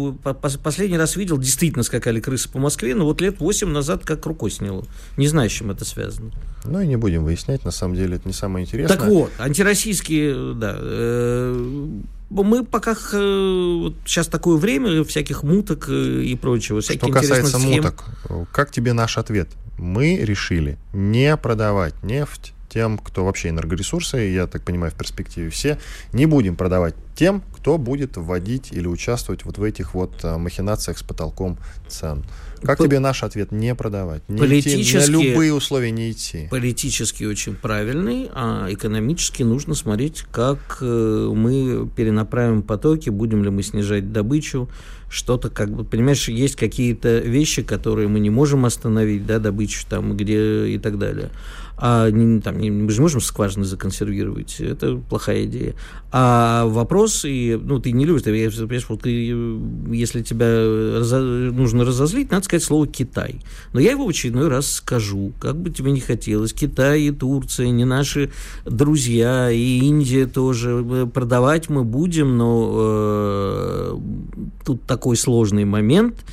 [0.63, 4.51] последний раз видел, действительно скакали крысы по Москве, но вот лет 8 назад как рукой
[4.51, 4.85] сняло.
[5.17, 6.33] Не знаю, с чем это связано.
[6.65, 8.97] Ну и не будем выяснять, на самом деле это не самое интересное.
[8.97, 11.87] Так вот, антироссийские, да, э,
[12.31, 16.83] мы пока вот сейчас такое время всяких муток э, и прочего.
[16.83, 17.77] Что касается схем.
[17.77, 18.05] муток,
[18.53, 19.49] как тебе наш ответ?
[19.79, 25.79] Мы решили не продавать нефть тем, кто вообще энергоресурсы, я так понимаю, в перспективе все,
[26.13, 30.99] не будем продавать тем, кто будет вводить или участвовать вот в этих вот а, махинациях
[30.99, 31.57] с потолком
[31.89, 32.23] цен.
[32.63, 32.85] Как По...
[32.85, 33.51] тебе наш ответ?
[33.51, 34.29] Не продавать.
[34.29, 36.49] Не политически, идти, на любые условия не идти.
[36.51, 43.63] Политически очень правильный, а экономически нужно смотреть, как э, мы перенаправим потоки, будем ли мы
[43.63, 44.69] снижать добычу,
[45.09, 50.17] что-то как бы, понимаешь, есть какие-то вещи, которые мы не можем остановить, да, добычу там,
[50.17, 51.31] где и так далее
[51.79, 55.75] а не, там, не, мы же можем скважины законсервировать, это плохая идея.
[56.11, 59.11] А вопрос, и, ну, ты не любишь, ты, понимаешь, вот ты,
[59.95, 60.47] если тебя
[60.99, 63.43] разо, нужно разозлить, надо сказать слово «Китай».
[63.75, 66.55] Но я его в очередной раз скажу, как бы тебе не хотелось.
[66.55, 68.31] Китай и Турция не наши
[68.65, 71.09] друзья, и Индия тоже.
[71.13, 73.99] Продавать мы будем, но э,
[74.65, 76.25] тут такой сложный момент,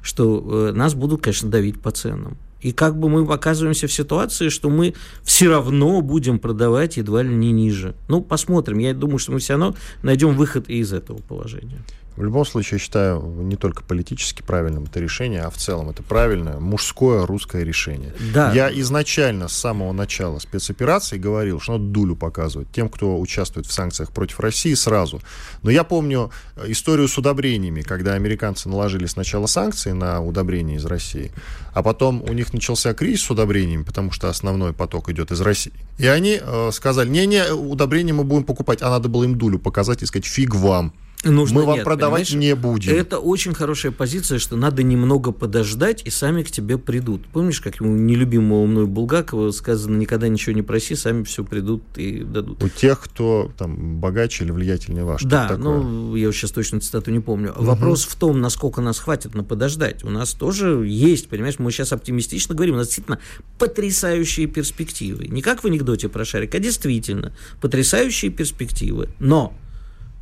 [0.00, 2.36] что э, нас будут, конечно, давить по ценам.
[2.60, 7.34] И как бы мы оказываемся в ситуации, что мы все равно будем продавать едва ли
[7.34, 7.94] не ниже.
[8.06, 8.78] Ну, посмотрим.
[8.78, 11.82] Я думаю, что мы все равно найдем выход из этого положения.
[12.16, 16.02] В любом случае, я считаю, не только политически правильным это решение, а в целом это
[16.02, 18.14] правильное мужское русское решение.
[18.34, 18.52] Да.
[18.52, 23.72] Я изначально с самого начала спецоперации говорил, что надо дулю показывать тем, кто участвует в
[23.72, 25.22] санкциях против России сразу.
[25.62, 30.84] Но я помню э, историю с удобрениями, когда американцы наложили сначала санкции на удобрения из
[30.84, 31.32] России,
[31.72, 35.72] а потом у них начался кризис с удобрениями, потому что основной поток идет из России.
[35.96, 40.02] И они э, сказали, не-не, удобрения мы будем покупать, а надо было им дулю показать
[40.02, 40.92] и сказать, фиг вам.
[41.24, 42.92] Нужно, мы вам нет, продавать не будем.
[42.92, 47.26] Это очень хорошая позиция, что надо немного подождать, и сами к тебе придут.
[47.28, 52.22] Помнишь, как у нелюбимого мной Булгакова сказано, никогда ничего не проси, сами все придут и
[52.24, 52.62] дадут.
[52.62, 55.22] У тех, кто там богаче или влиятельнее ваш.
[55.22, 57.52] Да, ну, я сейчас точно цитату не помню.
[57.52, 57.64] Угу.
[57.64, 60.04] Вопрос в том, насколько нас хватит на подождать.
[60.04, 63.20] У нас тоже есть, понимаешь, мы сейчас оптимистично говорим, у нас действительно
[63.58, 65.28] потрясающие перспективы.
[65.28, 69.08] Не как в анекдоте про шарик, а действительно потрясающие перспективы.
[69.20, 69.54] Но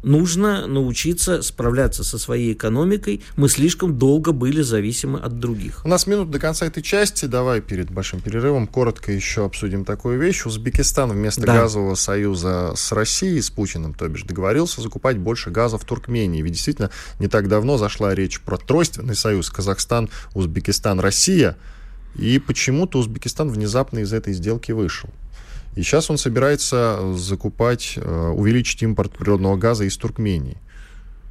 [0.03, 3.23] нужно научиться справляться со своей экономикой.
[3.37, 5.83] Мы слишком долго были зависимы от других.
[5.85, 7.27] У нас минут до конца этой части.
[7.27, 10.47] Давай перед большим перерывом коротко еще обсудим такую вещь.
[10.47, 11.61] Узбекистан вместо да.
[11.63, 16.43] газового союза с Россией, с Путиным, то бишь, договорился закупать больше газа в Туркмении.
[16.43, 21.57] Ведь действительно не так давно зашла речь про тройственный союз Казахстан, Узбекистан, Россия.
[22.17, 25.11] И почему-то Узбекистан внезапно из этой сделки вышел.
[25.81, 30.59] И сейчас он собирается закупать, э, увеличить импорт природного газа из Туркмении.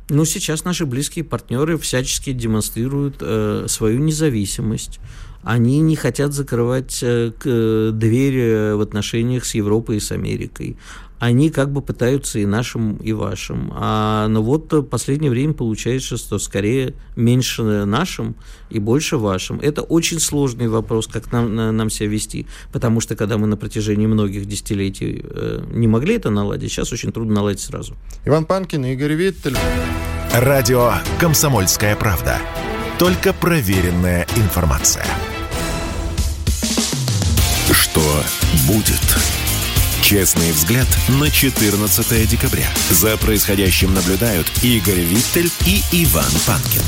[0.10, 5.00] Ну, сейчас наши близкие партнеры всячески демонстрируют э, свою независимость.
[5.44, 10.78] Они не хотят закрывать э, к, дверь э, в отношениях с Европой и с Америкой
[11.20, 13.72] они как бы пытаются и нашим, и вашим.
[13.76, 18.36] А, но вот в последнее время получается, что скорее меньше нашим
[18.70, 19.60] и больше вашим.
[19.60, 24.08] Это очень сложный вопрос, как нам, нам себя вести, потому что когда мы на протяжении
[24.08, 27.96] многих десятилетий э, не могли это наладить, сейчас очень трудно наладить сразу.
[28.26, 29.58] Иван Панкин, Игорь Виттель.
[30.34, 32.38] Радио «Комсомольская правда».
[32.98, 35.06] Только проверенная информация.
[37.92, 38.24] Что
[38.68, 39.02] будет?
[40.02, 42.72] Честный взгляд на 14 декабря.
[42.92, 46.84] За происходящим наблюдают Игорь Виттель и Иван Панкин.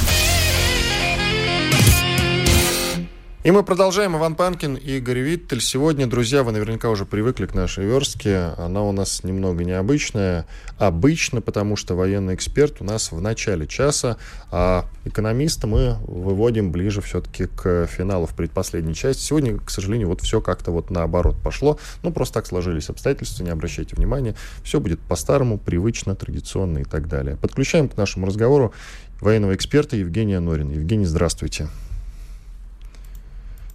[3.43, 4.15] И мы продолжаем.
[4.15, 5.61] Иван Панкин и Игорь Виттель.
[5.61, 8.53] Сегодня, друзья, вы наверняка уже привыкли к нашей верстке.
[8.55, 10.45] Она у нас немного необычная.
[10.77, 14.17] Обычно, потому что военный эксперт у нас в начале часа,
[14.51, 19.23] а экономиста мы выводим ближе все-таки к финалу в предпоследней части.
[19.23, 21.79] Сегодня, к сожалению, вот все как-то вот наоборот пошло.
[22.03, 24.35] Ну, просто так сложились обстоятельства, не обращайте внимания.
[24.63, 27.37] Все будет по-старому, привычно, традиционно и так далее.
[27.37, 28.71] Подключаем к нашему разговору
[29.19, 30.73] военного эксперта Евгения Норина.
[30.73, 31.69] Евгений, здравствуйте.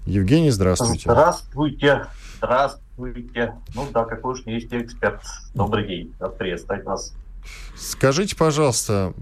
[0.06, 1.10] Евгений, здравствуйте.
[1.10, 2.06] Здравствуйте.
[2.38, 3.54] Здравствуйте.
[3.74, 5.20] Ну да, какой уж есть эксперт.
[5.54, 6.14] Добрый день.
[6.20, 7.12] Рад приветствовать вас.
[7.76, 9.12] Скажите, пожалуйста,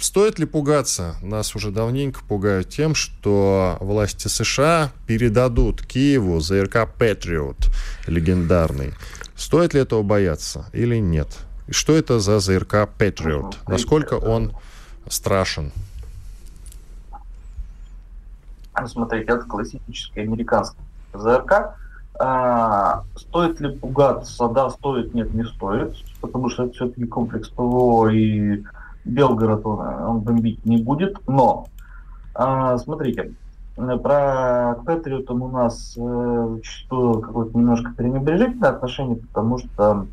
[0.00, 1.16] стоит ли пугаться?
[1.22, 7.56] Нас уже давненько пугают тем, что власти США передадут Киеву ЗРК Патриот
[8.06, 8.92] легендарный.
[9.34, 11.28] Стоит ли этого бояться или нет?
[11.66, 13.58] И что это за ЗРК Патриот?
[13.66, 14.52] Насколько он
[15.08, 15.72] страшен?
[18.86, 20.78] Смотреть, это классический американский
[21.14, 21.76] ЗРК.
[22.18, 24.48] А, стоит ли пугаться?
[24.48, 28.62] Да, стоит, нет, не стоит, потому что это все-таки комплекс ПВО, и
[29.04, 31.66] Белгород он, он бомбить не будет, но
[32.34, 33.32] а, смотрите,
[33.76, 40.06] про Патриотом у нас э, зачастую какое-то немножко пренебрежительное отношение, потому что,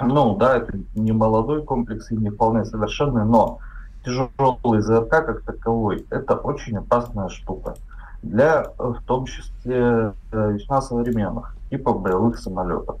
[0.00, 3.58] ну да, это не молодой комплекс и не вполне совершенный, но
[4.04, 7.74] тяжелый ЗРК как таковой, это очень опасная штука
[8.22, 12.96] для, в том числе, э, весьма современных типов боевых самолетов.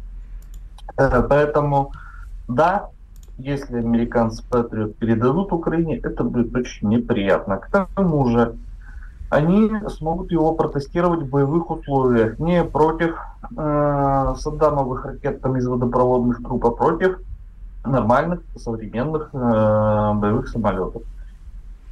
[0.96, 1.92] Э, поэтому,
[2.46, 2.90] да,
[3.36, 7.56] если американцы Патриот передадут Украине, это будет очень неприятно.
[7.58, 8.56] К тому же,
[9.30, 13.16] они смогут его протестировать в боевых условиях, не против
[13.56, 17.20] э, Саддамовых ракет там, из водопроводных труб, а против
[17.84, 21.02] нормальных современных э, боевых самолетов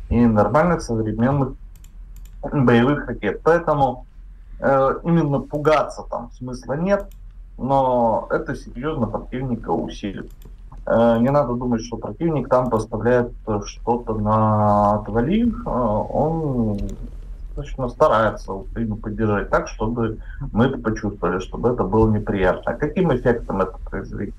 [0.09, 1.55] и нормальных современных
[2.43, 3.41] боевых ракет.
[3.43, 4.07] Поэтому
[4.61, 7.09] э, именно пугаться там смысла нет,
[7.59, 10.31] но это серьезно противника усилит.
[10.87, 13.33] Э, не надо думать, что противник там поставляет
[13.65, 15.47] что-то на отвали.
[15.47, 16.79] Э, он
[17.57, 20.19] достаточно старается Украину поддержать так, чтобы
[20.53, 22.75] мы это почувствовали, чтобы это было неприятно.
[22.75, 24.35] Каким эффектом это произвести,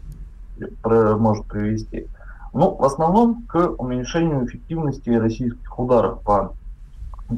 [0.83, 2.07] может привести?
[2.53, 6.53] Ну, в основном к уменьшению эффективности российских ударов по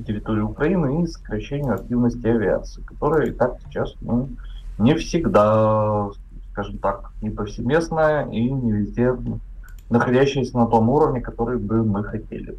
[0.06, 4.30] территории Украины и сокращению активности авиации, которая и так сейчас ну,
[4.78, 6.10] не всегда,
[6.52, 9.16] скажем так, не повсеместная и не везде
[9.90, 12.56] находящаяся на том уровне, который бы мы хотели.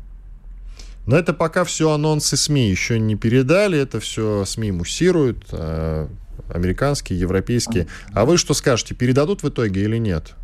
[1.06, 6.08] Но это пока все анонсы СМИ еще не передали, это все СМИ муссируют, э,
[6.52, 7.86] американские, европейские.
[8.12, 10.34] А вы что скажете, передадут в итоге или нет?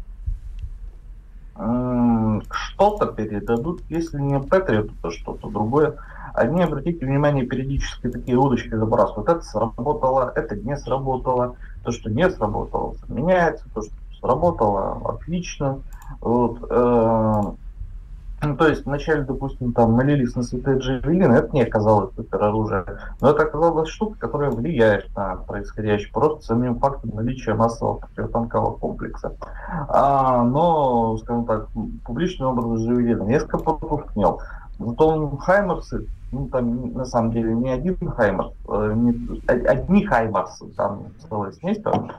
[2.77, 5.97] Что-то передадут, если не Патриот, то что-то другое.
[6.35, 9.31] Они, обратите внимание, периодически такие удочки забрасывают.
[9.31, 11.57] Это сработало, это не сработало.
[11.85, 13.65] То, что не сработало, меняется.
[13.73, 15.81] То, что сработало, отлично.
[16.21, 17.43] Вот, э,
[18.43, 22.85] ну, то есть вначале, допустим, там молились на святые джавелины, это не оказалось супероружие,
[23.21, 29.35] но это оказалась штука, которая влияет на происходящее просто самим фактом наличия массового противотанкового комплекса.
[29.89, 31.69] А, но, скажем так,
[32.05, 34.41] публичный образ джавелина несколько потускнел.
[34.79, 41.53] Зато Хаймерсы, ну там на самом деле не один Хаймерс, э, одни Хаймерсы, там целое
[41.53, 42.11] семейство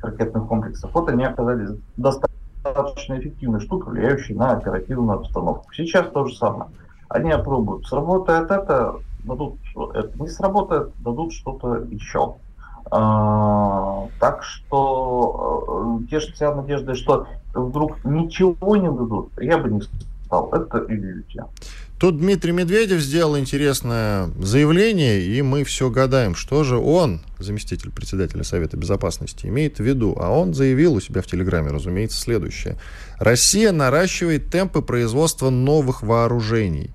[0.00, 5.72] ракетных комплексов, вот они оказались достаточно достаточно эффективная штука, влияющая на оперативную обстановку.
[5.72, 6.70] Сейчас то же самое.
[7.08, 7.86] Они опробуют.
[7.86, 9.56] Сработает это, дадут
[9.94, 12.36] это не сработает, дадут что-то еще.
[12.90, 19.82] А, так что э, тешить себя надеждой, что вдруг ничего не дадут, я бы не
[20.24, 20.50] стал.
[20.52, 21.46] Это иллюзия.
[22.00, 28.42] Тут Дмитрий Медведев сделал интересное заявление, и мы все гадаем, что же он, заместитель председателя
[28.42, 30.16] Совета Безопасности, имеет в виду.
[30.18, 32.78] А он заявил у себя в Телеграме, разумеется, следующее.
[33.18, 36.90] Россия наращивает темпы производства новых вооружений.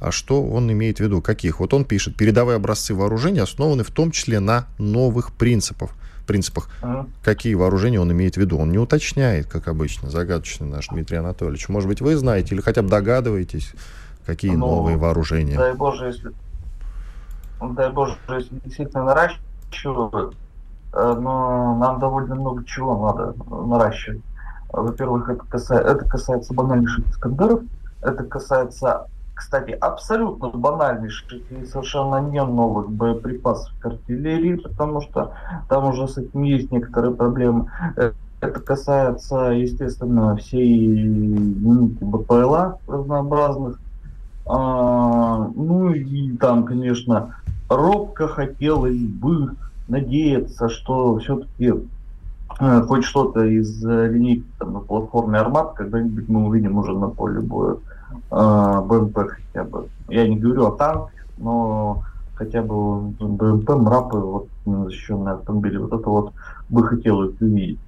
[0.00, 1.22] А что он имеет в виду?
[1.22, 1.60] Каких?
[1.60, 5.92] Вот он пишет, передовые образцы вооружений основаны в том числе на новых принципах.
[6.26, 6.68] принципах.
[6.82, 7.06] А?
[7.22, 8.58] Какие вооружения он имеет в виду?
[8.58, 11.68] Он не уточняет, как обычно, загадочный наш Дмитрий Анатольевич.
[11.68, 13.70] Может быть, вы знаете или хотя бы догадываетесь,
[14.26, 15.56] Какие ну, новые вооружения?
[15.56, 16.32] Дай Боже, если,
[17.60, 20.36] дай Боже, если действительно наращивают,
[20.92, 23.34] э, но нам довольно много чего надо
[23.66, 24.22] наращивать.
[24.72, 27.60] Во-первых, это касается, это касается банальнейших Искандеров,
[28.00, 35.34] это касается, кстати, абсолютно банальнейших и совершенно не новых боеприпасов к артиллерии, потому что
[35.68, 37.70] там уже с этим есть некоторые проблемы.
[38.40, 43.78] Это касается, естественно, всей ну, БПЛА разнообразных,
[44.46, 47.36] а, ну и там, конечно,
[47.68, 49.54] робко хотелось бы
[49.88, 51.72] надеяться, что все-таки
[52.60, 57.08] э, хоть что-то из э, линейки там, на платформе Армат когда-нибудь мы увидим уже на
[57.08, 57.76] поле боя
[58.30, 59.88] э, БМП хотя бы.
[60.08, 62.02] Я не говорю о танках, но
[62.34, 66.32] хотя бы БМП, МРАПы, вот защищенные автомобили, вот это вот
[66.68, 67.78] бы хотелось увидеть.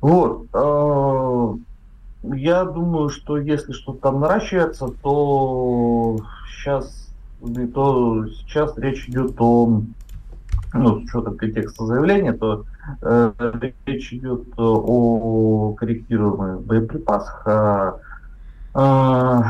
[0.00, 0.46] Вот.
[0.54, 1.54] Э,
[2.22, 7.08] я думаю, что если что-то там наращивается, то сейчас,
[7.74, 9.82] то сейчас речь идет о,
[10.74, 12.64] ну, с учетом контекста заявления, то
[13.02, 13.32] э,
[13.86, 18.00] речь идет о корректируемых боеприпасах, о,
[18.74, 19.42] о,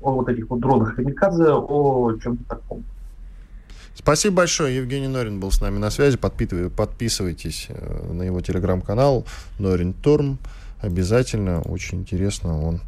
[0.00, 2.84] о вот этих вот дронах Камикадзе, о чем-то таком.
[3.94, 4.76] Спасибо большое.
[4.76, 6.16] Евгений Норин был с нами на связи.
[6.16, 9.24] Подписывайтесь э, на его телеграм-канал
[9.60, 10.38] Норин Торм
[10.82, 12.80] обязательно, очень интересно, он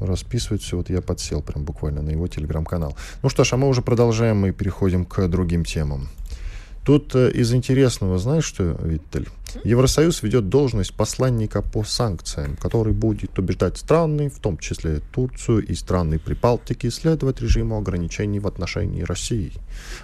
[0.00, 0.76] расписывает все.
[0.76, 2.96] Вот я подсел прям буквально на его телеграм-канал.
[3.22, 6.08] Ну что ж, а мы уже продолжаем и переходим к другим темам.
[6.84, 9.28] Тут э, из интересного, знаешь что, Виттель?
[9.64, 15.74] Евросоюз ведет должность посланника по санкциям, который будет убеждать страны, в том числе Турцию и
[15.74, 19.52] страны Прибалтики, следовать режиму ограничений в отношении России.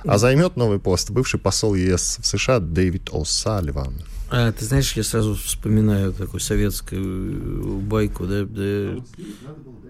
[0.05, 4.03] А займет новый пост бывший посол ЕС в США Дэвид О'Салливан.
[4.29, 8.97] А, ты знаешь, я сразу вспоминаю такую советскую байку, да, да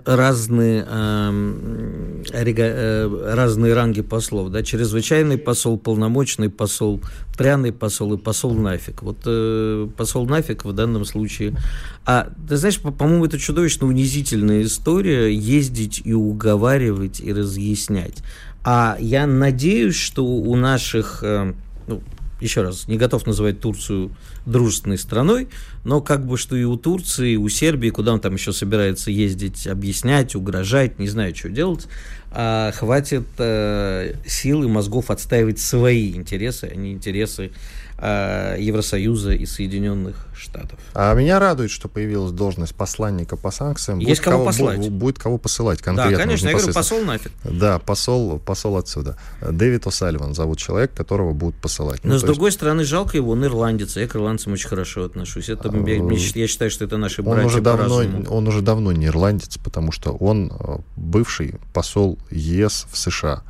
[0.07, 7.01] разные, э, рега, э, разные ранги послов, да, чрезвычайный посол, полномочный посол,
[7.37, 9.03] пряный посол и посол нафиг.
[9.03, 11.57] Вот э, посол нафиг в данном случае.
[12.05, 18.23] А ты знаешь, по- по-моему, это чудовищно унизительная история ездить и уговаривать и разъяснять.
[18.65, 21.53] А я надеюсь, что у наших э,
[21.89, 22.01] ну,
[22.41, 24.11] еще раз, не готов называть Турцию
[24.45, 25.49] дружественной страной,
[25.85, 29.11] но как бы что и у Турции, и у Сербии, куда он там еще собирается
[29.11, 31.87] ездить, объяснять, угрожать, не знаю, что делать,
[32.31, 37.51] а хватит э, сил и мозгов отстаивать свои интересы, а не интересы э,
[37.99, 40.79] Евросоюза и Соединенных Штатов.
[40.95, 43.99] А меня радует, что появилась должность посланника по санкциям.
[44.01, 44.79] Есть Будет кого послать.
[44.79, 46.19] Будет, будет кого посылать Да, конкретно.
[46.19, 47.33] конечно, я говорю, посол нафиг.
[47.45, 49.17] Да, посол, посол отсюда.
[49.41, 52.05] Дэвид О'Салливан зовут человек, которого будут посылать.
[52.05, 54.69] Но Ну, с то есть- другой стороны, жалко его, он ирландец, я к ирландцам очень
[54.69, 55.49] хорошо отношусь.
[55.49, 58.93] Это, я, мне- я считаю, что это наши он братья уже, давно, он уже давно
[58.93, 63.43] не ирландец, потому что он э, бывший посол ЕС в США.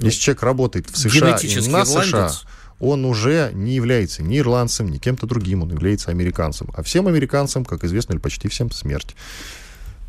[0.00, 2.32] Если человек работает в США и на США.
[2.82, 6.68] Он уже не является ни ирландцем, ни кем-то другим, он является американцем.
[6.74, 9.14] А всем американцам, как известно, или почти всем смерть.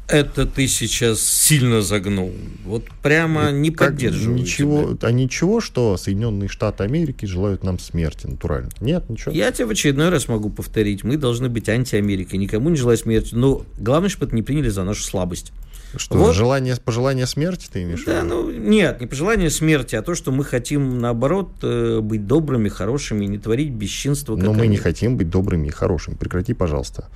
[0.07, 2.33] Это ты сейчас сильно загнул.
[2.65, 5.07] Вот прямо не Как поддерживаю ничего, тебя.
[5.07, 8.69] А ничего, что Соединенные Штаты Америки желают нам смерти, натурально.
[8.81, 9.31] Нет, ничего.
[9.31, 11.03] Я тебе в очередной раз могу повторить.
[11.03, 12.37] Мы должны быть анти-Америкой.
[12.37, 13.33] Никому не желать смерти.
[13.33, 15.53] Но главное, чтобы это не приняли за нашу слабость.
[15.95, 16.35] Что, Вот.
[16.35, 20.43] желание, пожелание смерти ты имеешь Да, ну нет, не пожелание смерти, а то, что мы
[20.43, 24.35] хотим, наоборот, э, быть добрыми, хорошими, не творить бесчинство.
[24.35, 24.77] Но мы не они.
[24.77, 26.15] хотим быть добрыми и хорошими.
[26.15, 27.09] Прекрати, пожалуйста.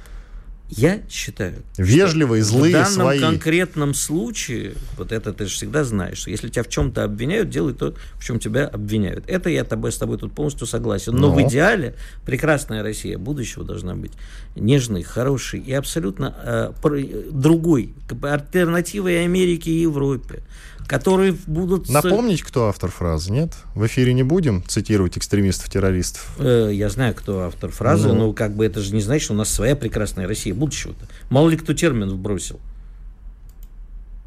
[0.69, 3.19] Я считаю, Вежливые, злые, в данном свои.
[3.21, 7.73] конкретном случае, вот это ты же всегда знаешь, что если тебя в чем-то обвиняют, делай
[7.73, 9.23] то, в чем тебя обвиняют.
[9.27, 11.15] Это я тобой, с тобой тут полностью согласен.
[11.15, 11.35] Но Ну.
[11.35, 14.11] в идеале прекрасная Россия будущего должна быть
[14.57, 20.41] нежной, хорошей и абсолютно э, пр- другой, альтернативой Америке и Европе,
[20.87, 21.89] которые будут...
[21.89, 23.53] Напомнить, кто автор фразы, нет?
[23.75, 26.25] В эфире не будем цитировать экстремистов-террористов.
[26.39, 28.15] Э, Я знаю, кто автор фразы, Ну.
[28.15, 31.07] но как бы это же не значит, что у нас своя прекрасная Россия будущего-то.
[31.29, 32.59] Мало ли кто термин вбросил.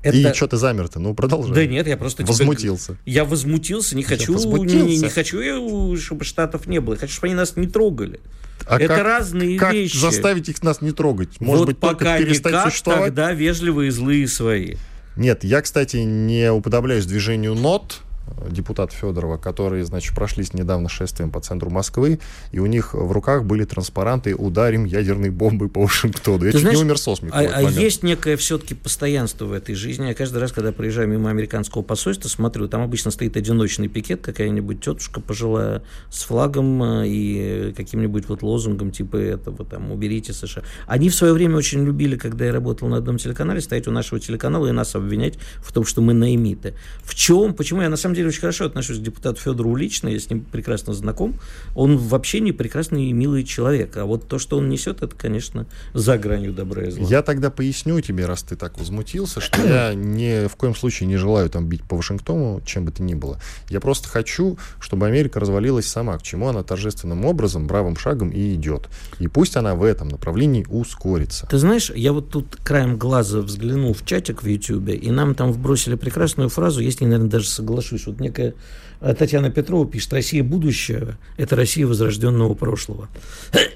[0.03, 0.99] И что ты замер-то?
[0.99, 1.55] Ну, продолжай.
[1.55, 2.97] Да нет, я просто Возмутился.
[3.05, 4.87] Я возмутился, не хочу, возмутился.
[4.87, 6.95] Не, не хочу, я, чтобы штатов не было.
[6.95, 8.21] Я хочу, чтобы они нас не трогали.
[8.67, 9.97] А Это как- разные как вещи.
[9.99, 11.39] заставить их нас не трогать?
[11.41, 13.05] Может вот быть, пока только перестать никак, существовать?
[13.07, 14.77] тогда вежливые и злые свои.
[15.17, 18.01] Нет, я, кстати, не уподобляюсь движению НОТ,
[18.49, 22.21] депутат Федорова, которые, значит, прошлись недавно шествием по центру Москвы,
[22.53, 26.45] и у них в руках были транспаранты «Ударим ядерной бомбой по Вашингтону».
[26.45, 29.53] Я Ты чуть знаешь, не умер со смеху А, а есть некое все-таки постоянство в
[29.53, 30.07] этой жизни.
[30.07, 34.81] Я каждый раз, когда проезжаю мимо американского посольства, смотрю, там обычно стоит одиночный пикет, какая-нибудь
[34.81, 40.63] тетушка пожилая с флагом э, и каким-нибудь вот лозунгом типа этого, там, уберите США.
[40.87, 44.21] Они в свое время очень любили, когда я работал на одном телеканале, стоять у нашего
[44.21, 46.75] телеканала и нас обвинять в том, что мы наимиты.
[47.03, 47.55] В чем?
[47.55, 47.83] Почему?
[47.83, 50.95] Я на самом деле очень хорошо отношусь к депутату Федору лично, я с ним прекрасно
[50.95, 51.35] знаком.
[51.75, 53.97] Он вообще не прекрасный и милый человек.
[53.97, 57.07] А вот то, что он несет, это, конечно, за гранью добра и зла.
[57.07, 61.17] Я тогда поясню тебе, раз ты так возмутился, что я ни в коем случае не
[61.17, 63.41] желаю там бить по Вашингтону, чем бы то ни было.
[63.69, 68.55] Я просто хочу, чтобы Америка развалилась сама, к чему она торжественным образом, бравым шагом и
[68.55, 68.89] идет.
[69.19, 71.47] И пусть она в этом направлении ускорится.
[71.47, 75.53] Ты знаешь, я вот тут краем глаза взглянул в чатик в Ютьюбе, и нам там
[75.53, 78.00] вбросили прекрасную фразу, я с ней, наверное, даже соглашусь.
[78.07, 78.55] Вот некая
[79.01, 83.09] э, Татьяна Петрова пишет, Россия будущего– это Россия возрожденного прошлого.
[83.53, 83.69] Ты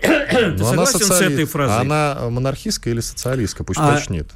[0.58, 1.80] Но она согласен с социали- этой фразой?
[1.80, 3.64] Она монархистская или социалистская?
[3.64, 4.30] Пусть А- уточнит.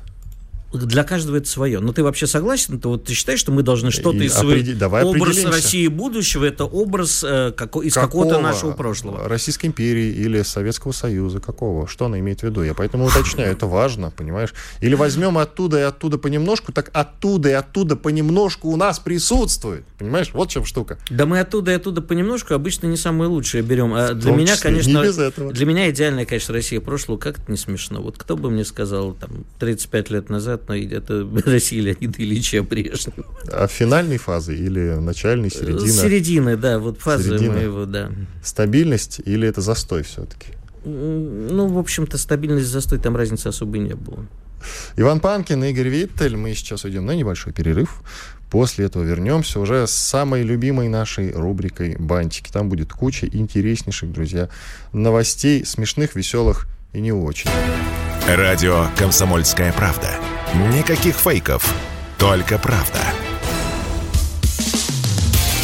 [0.72, 1.80] Для каждого это свое.
[1.80, 2.78] Но ты вообще согласен?
[2.78, 4.52] Ты, вот, ты считаешь, что мы должны что-то из своего...
[4.60, 5.44] определ- давай образ.
[5.44, 9.28] России будущего– это образ э, како- из какого-то нашего прошлого.
[9.28, 11.40] Российской империи или Советского Союза?
[11.40, 11.88] Какого?
[11.88, 12.62] Что она имеет в виду?
[12.62, 14.52] Я поэтому уточняю, это важно, понимаешь?
[14.80, 19.84] Или возьмем оттуда и оттуда понемножку, так оттуда и оттуда понемножку у нас присутствует.
[19.98, 20.30] Понимаешь?
[20.32, 20.98] Вот чем штука.
[21.08, 23.94] Да мы оттуда и оттуда понемножку обычно не самые лучшие берем.
[23.94, 27.56] А для меня, числе, не конечно, для меня идеальная, конечно, Россия прошлого, как это не
[27.56, 28.00] смешно.
[28.02, 33.24] Вот кто бы мне сказал там 35 лет назад, но это Россия Леонида Ильича Брежнева.
[33.52, 35.88] А финальной фазы или начальной, середина?
[35.88, 37.52] Середины, да, вот фазы Середина.
[37.52, 38.10] моего, да.
[38.42, 40.52] Стабильность или это застой все-таки?
[40.84, 44.26] Ну, в общем-то, стабильность, застой, там разницы особой не было.
[44.96, 46.36] Иван Панкин, Игорь Виттель.
[46.36, 48.02] Мы сейчас уйдем на небольшой перерыв.
[48.50, 52.50] После этого вернемся уже с самой любимой нашей рубрикой «Бантики».
[52.50, 54.48] Там будет куча интереснейших, друзья,
[54.92, 57.50] новостей, смешных, веселых и не очень.
[58.26, 60.10] Радио «Комсомольская правда».
[60.54, 61.74] Никаких фейков,
[62.18, 63.00] только правда.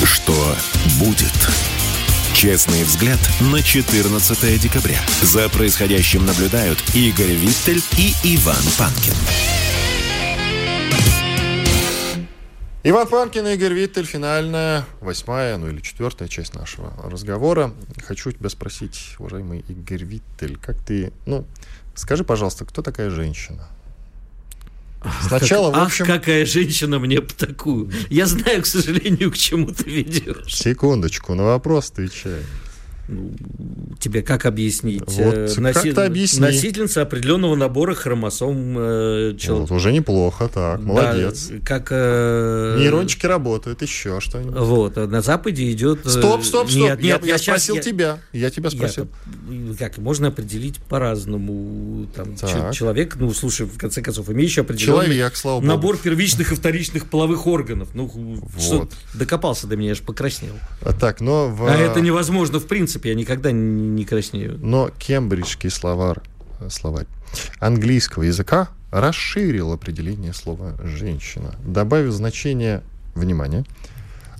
[0.05, 0.55] Что
[0.99, 1.32] будет?
[2.35, 4.99] Честный взгляд на 14 декабря.
[5.22, 9.14] За происходящим наблюдают Игорь Виттель и Иван Панкин.
[12.82, 14.05] Иван Панкин и Игорь Виттель.
[14.05, 17.72] Финальная, восьмая, ну или четвертая часть нашего разговора.
[18.05, 21.47] Хочу тебя спросить, уважаемый Игорь Виттель, как ты, ну,
[21.95, 23.66] скажи, пожалуйста, кто такая женщина?
[25.27, 26.05] Сначала, как, в общем...
[26.05, 27.91] Ах, какая женщина мне такую.
[28.11, 30.55] Я знаю, к сожалению, к чему ты ведешь.
[30.55, 32.41] Секундочку, на вопрос отвечай.
[33.07, 33.33] Ну,
[34.01, 35.03] тебе как объяснить?
[35.07, 35.93] Вот, э, Носи...
[35.93, 36.41] как объясни.
[36.41, 39.73] Носительница определенного набора хромосом э, человека.
[39.73, 41.49] Вот, уже неплохо, так, молодец.
[41.51, 41.89] Да, как...
[41.91, 42.77] Э...
[42.79, 44.55] Нейрончики работают, еще что-нибудь.
[44.57, 46.07] Вот, на Западе идет...
[46.07, 49.07] Э, стоп, стоп, стоп, нет, нет, я, я спросил сейчас, тебя, я тебя спросил.
[49.51, 52.07] Я, как, можно определить по-разному.
[52.15, 52.37] Там,
[52.73, 55.67] человек, ну, слушай, в конце концов, имеющий определенный человек, слава Богу.
[55.67, 57.91] набор первичных и вторичных половых органов.
[57.93, 58.63] Ну, вот.
[58.63, 60.55] что, докопался до меня, я же покраснел.
[60.81, 61.51] А, так, но...
[61.51, 61.67] В...
[61.67, 64.59] А это невозможно в принципе принципе, я никогда не краснею.
[64.61, 66.18] Но кембриджский словарь,
[66.61, 67.07] э, словарь
[67.59, 72.82] английского языка расширил определение слова «женщина», добавив значение
[73.14, 73.64] «внимание»,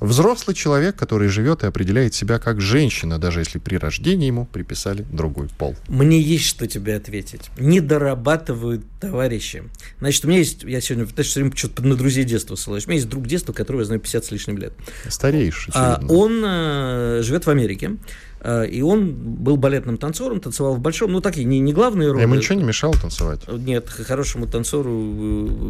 [0.05, 5.03] Взрослый человек, который живет и определяет себя как женщина, даже если при рождении ему приписали
[5.11, 5.77] другой пол.
[5.89, 7.49] Мне есть что тебе ответить.
[7.59, 9.63] Не дорабатывают товарищи.
[10.01, 12.87] Значит, у меня есть, я сегодня, ты все время что-то на друзей детства ссылаюсь.
[12.87, 14.75] У меня есть друг детства, которого я знаю 50 с лишним лет.
[15.09, 17.97] Старейший, а, Он а, живет в Америке.
[18.45, 22.23] Э, и он был балетным танцором, танцевал в большом, ну такие не, не главные роли.
[22.23, 23.41] Ему ничего не мешало танцевать?
[23.49, 24.95] Нет, хорошему танцору э,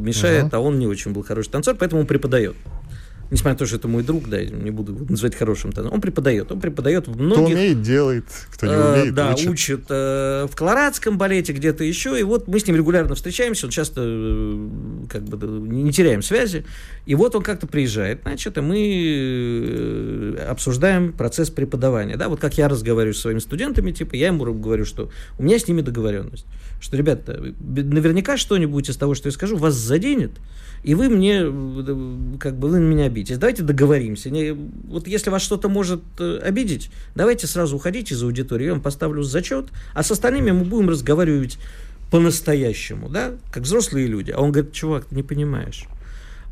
[0.01, 0.57] мешает, угу.
[0.57, 2.57] а он не очень был хороший танцор, поэтому он преподает
[3.35, 6.61] несмотря на то, что это мой друг, да, не буду называть хорошим, он преподает, он
[6.61, 7.45] преподает в многих...
[7.45, 11.53] Кто умеет, делает, кто не э, умеет, э, Да, учит, учит э, в колорадском балете
[11.53, 14.69] где-то еще, и вот мы с ним регулярно встречаемся, он часто э,
[15.11, 16.65] как бы не теряем связи,
[17.07, 22.57] и вот он как-то приезжает, значит, и мы э, обсуждаем процесс преподавания, да, вот как
[22.57, 26.47] я разговариваю с своими студентами, типа, я ему говорю, что у меня с ними договоренность,
[26.85, 30.33] что, ребята, наверняка что-нибудь из того, что я скажу, вас заденет,
[30.83, 31.41] и вы мне,
[32.39, 33.39] как бы, вы на меня обидитесь.
[33.39, 34.31] Давайте договоримся.
[34.89, 39.23] Вот если вас что-то может э, обидеть, давайте сразу уходите из аудитории, я вам поставлю
[39.23, 41.57] зачет, а с остальными мы будем разговаривать
[42.11, 44.31] по-настоящему, да, как взрослые люди.
[44.31, 45.87] А он говорит, чувак, ты не понимаешь.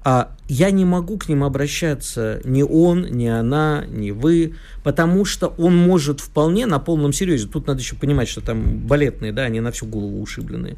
[0.04, 5.48] А я не могу к ним обращаться ни он, ни она, ни вы, потому что
[5.58, 9.60] он может вполне на полном серьезе, тут надо еще понимать, что там балетные, да, они
[9.60, 10.76] на всю голову ушибленные,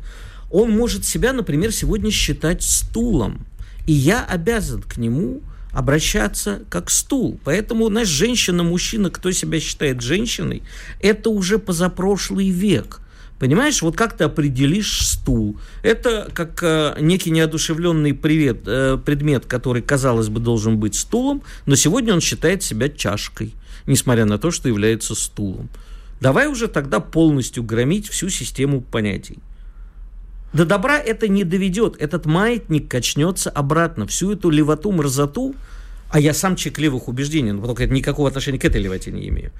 [0.51, 3.47] он может себя, например, сегодня считать стулом.
[3.87, 5.41] И я обязан к нему
[5.73, 7.41] обращаться как стул.
[7.45, 10.63] Поэтому, знаешь, женщина-мужчина, кто себя считает женщиной,
[11.01, 13.01] это уже позапрошлый век.
[13.45, 15.59] Понимаешь, вот как ты определишь стул?
[15.83, 21.75] Это как э, некий неодушевленный привет, э, предмет, который, казалось бы, должен быть стулом, но
[21.75, 23.53] сегодня он считает себя чашкой,
[23.85, 25.69] несмотря на то, что является стулом.
[26.23, 29.37] Давай уже тогда полностью громить всю систему понятий.
[30.55, 32.01] До добра это не доведет.
[32.01, 34.07] Этот маятник качнется обратно.
[34.07, 35.55] Всю эту левоту, мразоту,
[36.09, 39.29] а я сам человек левых убеждений, но только это никакого отношения к этой левоте не
[39.29, 39.53] имею,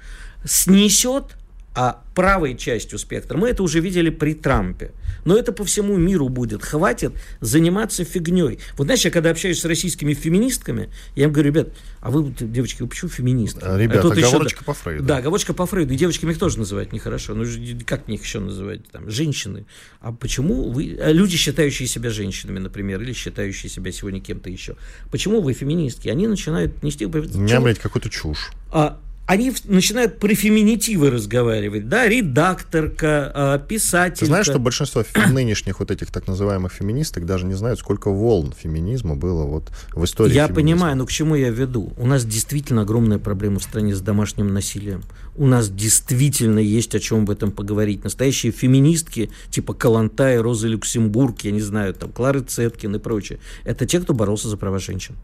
[0.43, 1.35] снесет
[1.75, 3.37] а правой частью спектра.
[3.37, 4.91] Мы это уже видели при Трампе.
[5.25, 6.63] Но это по всему миру будет.
[6.63, 8.59] Хватит заниматься фигней.
[8.77, 11.69] Вот знаешь, я когда общаюсь с российскими феминистками, я им говорю, ребят,
[11.99, 13.59] а вы, девочки, вы почему феминистки?
[13.61, 15.03] А, ребята, а оговорочка еще, по Фрейду.
[15.03, 15.93] Да, оговорочка по Фрейду.
[15.93, 17.33] И девочками их тоже называть нехорошо.
[17.33, 17.43] Ну,
[17.85, 18.87] как их еще называть?
[18.91, 19.65] Там, женщины.
[19.99, 20.97] А почему вы...
[21.01, 24.77] А люди, считающие себя женщинами, например, или считающие себя сегодня кем-то еще.
[25.11, 26.07] Почему вы феминистки?
[26.07, 27.05] Они начинают нести...
[27.05, 28.51] Не, блядь, какую-то чушь.
[28.71, 34.19] А, они начинают про феминитивы разговаривать, да, редакторка, а, писатель.
[34.19, 38.53] Ты знаешь, что большинство нынешних вот этих так называемых феминисток даже не знают, сколько волн
[38.53, 40.55] феминизма было вот в истории Я феминизма.
[40.55, 41.93] понимаю, но к чему я веду?
[41.97, 45.01] У нас действительно огромная проблема в стране с домашним насилием.
[45.35, 48.03] У нас действительно есть о чем в этом поговорить.
[48.03, 53.85] Настоящие феминистки, типа Калантай, Розы Люксембург, я не знаю, там, Клары Цеткин и прочее, это
[53.85, 55.15] те, кто боролся за права женщин.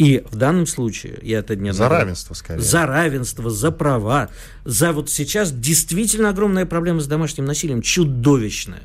[0.00, 2.62] И в данном случае, я это не За равенство, скорее.
[2.62, 4.30] За равенство, за права.
[4.64, 8.84] За вот сейчас действительно огромная проблема с домашним насилием, чудовищная.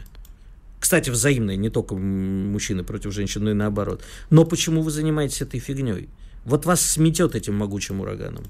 [0.78, 4.04] Кстати, взаимная, не только мужчины против женщин, но и наоборот.
[4.30, 6.10] Но почему вы занимаетесь этой фигней?
[6.44, 8.44] Вот вас сметет этим могучим ураганом.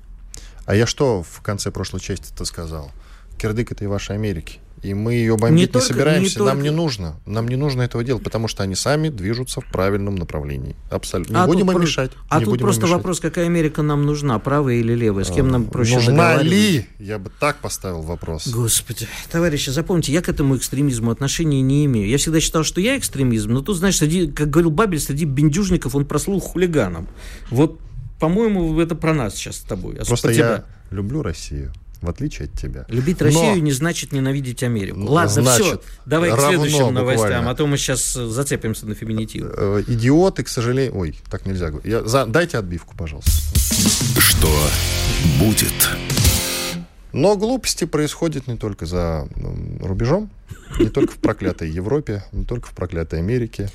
[0.66, 2.92] А я что в конце прошлой части-то сказал?
[3.38, 4.58] Кирдык этой вашей Америки.
[4.86, 6.40] И мы ее бомбить не, не только, собираемся.
[6.40, 6.70] Не нам только...
[6.70, 7.16] не нужно.
[7.26, 10.76] Нам не нужно этого делать, потому что они сами движутся в правильном направлении.
[10.92, 11.34] Абсолютно.
[11.34, 11.82] Не а будем им про...
[11.82, 12.12] мешать.
[12.30, 12.98] А не тут просто мешать.
[12.98, 15.26] вопрос, какая Америка нам нужна, правая или левая?
[15.26, 16.86] С кем а, нам проще Нужна ли?
[17.00, 18.48] Я бы так поставил вопрос.
[18.48, 19.08] Господи.
[19.32, 22.08] Товарищи, запомните, я к этому экстремизму отношения не имею.
[22.08, 25.96] Я всегда считал, что я экстремизм, но тут, знаешь, среди, как говорил Бабель, среди бендюжников
[25.96, 27.08] он прослыл хулиганом.
[27.50, 27.80] Вот,
[28.20, 29.96] по-моему, это про нас сейчас с тобой.
[30.00, 30.66] А Просто я тебя.
[30.92, 32.86] люблю Россию в отличие от тебя.
[32.90, 33.62] Любить Россию Но...
[33.62, 35.00] не значит ненавидеть Америку.
[35.00, 37.52] Ну, Ладно, значит, все, давай к следующим новостям, буквально.
[37.52, 39.46] а то мы сейчас зацепимся на феминитив.
[39.58, 40.98] Э, идиоты, к сожалению...
[40.98, 41.92] Ой, так нельзя говорить.
[41.92, 42.04] Я...
[42.04, 42.26] За...
[42.26, 43.32] Дайте отбивку, пожалуйста.
[44.20, 44.50] Что
[45.40, 45.90] будет?
[47.12, 49.28] Но глупости происходят не только за
[49.80, 50.30] рубежом,
[50.80, 53.70] не только в проклятой Европе, не только в проклятой Америке.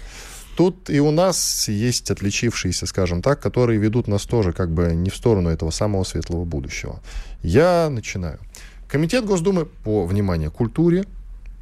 [0.61, 5.08] Тут и у нас есть отличившиеся, скажем так, которые ведут нас тоже как бы не
[5.08, 7.00] в сторону этого самого светлого будущего.
[7.42, 8.38] Я начинаю.
[8.86, 11.06] Комитет Госдумы по, внимание, культуре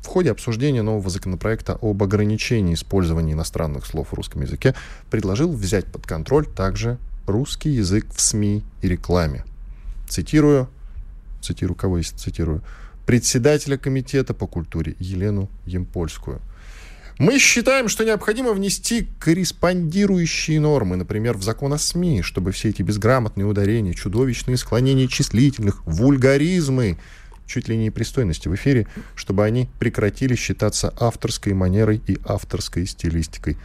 [0.00, 4.74] в ходе обсуждения нового законопроекта об ограничении использования иностранных слов в русском языке
[5.12, 9.44] предложил взять под контроль также русский язык в СМИ и рекламе.
[10.08, 10.68] Цитирую,
[11.40, 12.62] цитирую, кого есть, цитирую,
[13.06, 16.40] председателя комитета по культуре Елену Емпольскую.
[17.18, 22.82] Мы считаем, что необходимо внести корреспондирующие нормы, например, в закон о СМИ, чтобы все эти
[22.82, 26.96] безграмотные ударения, чудовищные склонения числительных, вульгаризмы,
[27.44, 33.56] чуть ли не непристойности в эфире, чтобы они прекратили считаться авторской манерой и авторской стилистикой.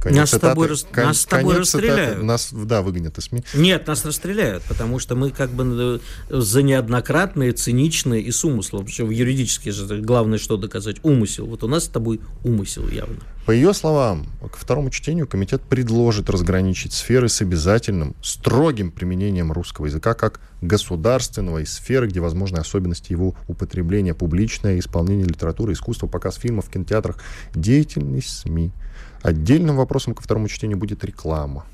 [0.00, 2.08] Конец нас цитаты, с тобой, кон, нас с тобой расстреляют.
[2.10, 3.44] Цитаты, нас, да, выгонят из СМИ.
[3.54, 8.84] Нет, нас расстреляют, потому что мы как бы э, за неоднократные, циничные и с умыслом.
[8.84, 11.46] Причем юридически же главное, что доказать, умысел.
[11.46, 13.16] Вот у нас с тобой умысел явно.
[13.46, 19.86] По ее словам, к второму чтению комитет предложит разграничить сферы с обязательным, строгим применением русского
[19.86, 26.36] языка как государственного и сферы, где возможны особенности его употребления, публичное исполнение литературы, искусства, показ
[26.36, 27.18] фильмов в кинотеатрах,
[27.54, 28.72] деятельность СМИ–
[29.26, 31.66] Отдельным вопросом ко второму чтению будет реклама.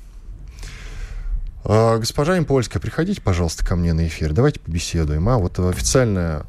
[1.63, 4.33] А, госпожа Импольская, приходите, пожалуйста, ко мне на эфир.
[4.33, 5.29] Давайте побеседуем.
[5.29, 6.47] А вот официальная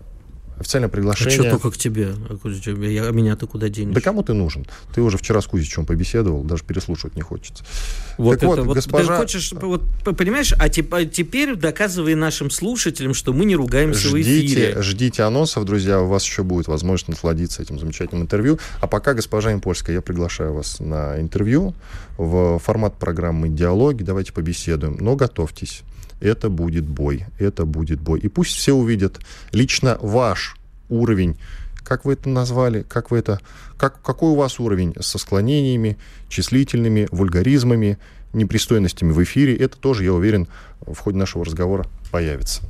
[0.59, 1.39] официальное приглашение.
[1.39, 2.15] А что только к тебе?
[2.29, 3.95] А, я, а меня ты куда денешь?
[3.95, 4.67] Да кому ты нужен?
[4.95, 7.65] Ты уже вчера с Кузичем побеседовал, даже переслушивать не хочется.
[8.19, 9.17] Вот так это, вот, госпожа...
[9.17, 9.83] Ты хочешь, вот,
[10.17, 14.83] понимаешь, а теперь, теперь доказывай нашим слушателям, что мы не ругаемся ждите, в эфире.
[14.83, 18.59] Ждите анонсов, друзья, у вас еще будет возможность насладиться этим замечательным интервью.
[18.81, 21.75] А пока, госпожа Импольская, я приглашаю вас на интервью
[22.17, 24.03] в формат программы «Диалоги».
[24.03, 25.83] Давайте побеседуем, но готовьтесь
[26.25, 28.19] это будет бой, это будет бой.
[28.19, 29.21] И пусть все увидят
[29.53, 30.57] лично ваш
[30.89, 31.37] уровень,
[31.85, 33.41] как вы это назвали, как вы это,
[33.77, 35.99] как, какой у вас уровень со склонениями,
[36.29, 37.99] числительными, вульгаризмами,
[38.33, 39.55] непристойностями в эфире.
[39.57, 40.49] Это тоже, я уверен,
[40.81, 42.63] в ходе нашего разговора появится.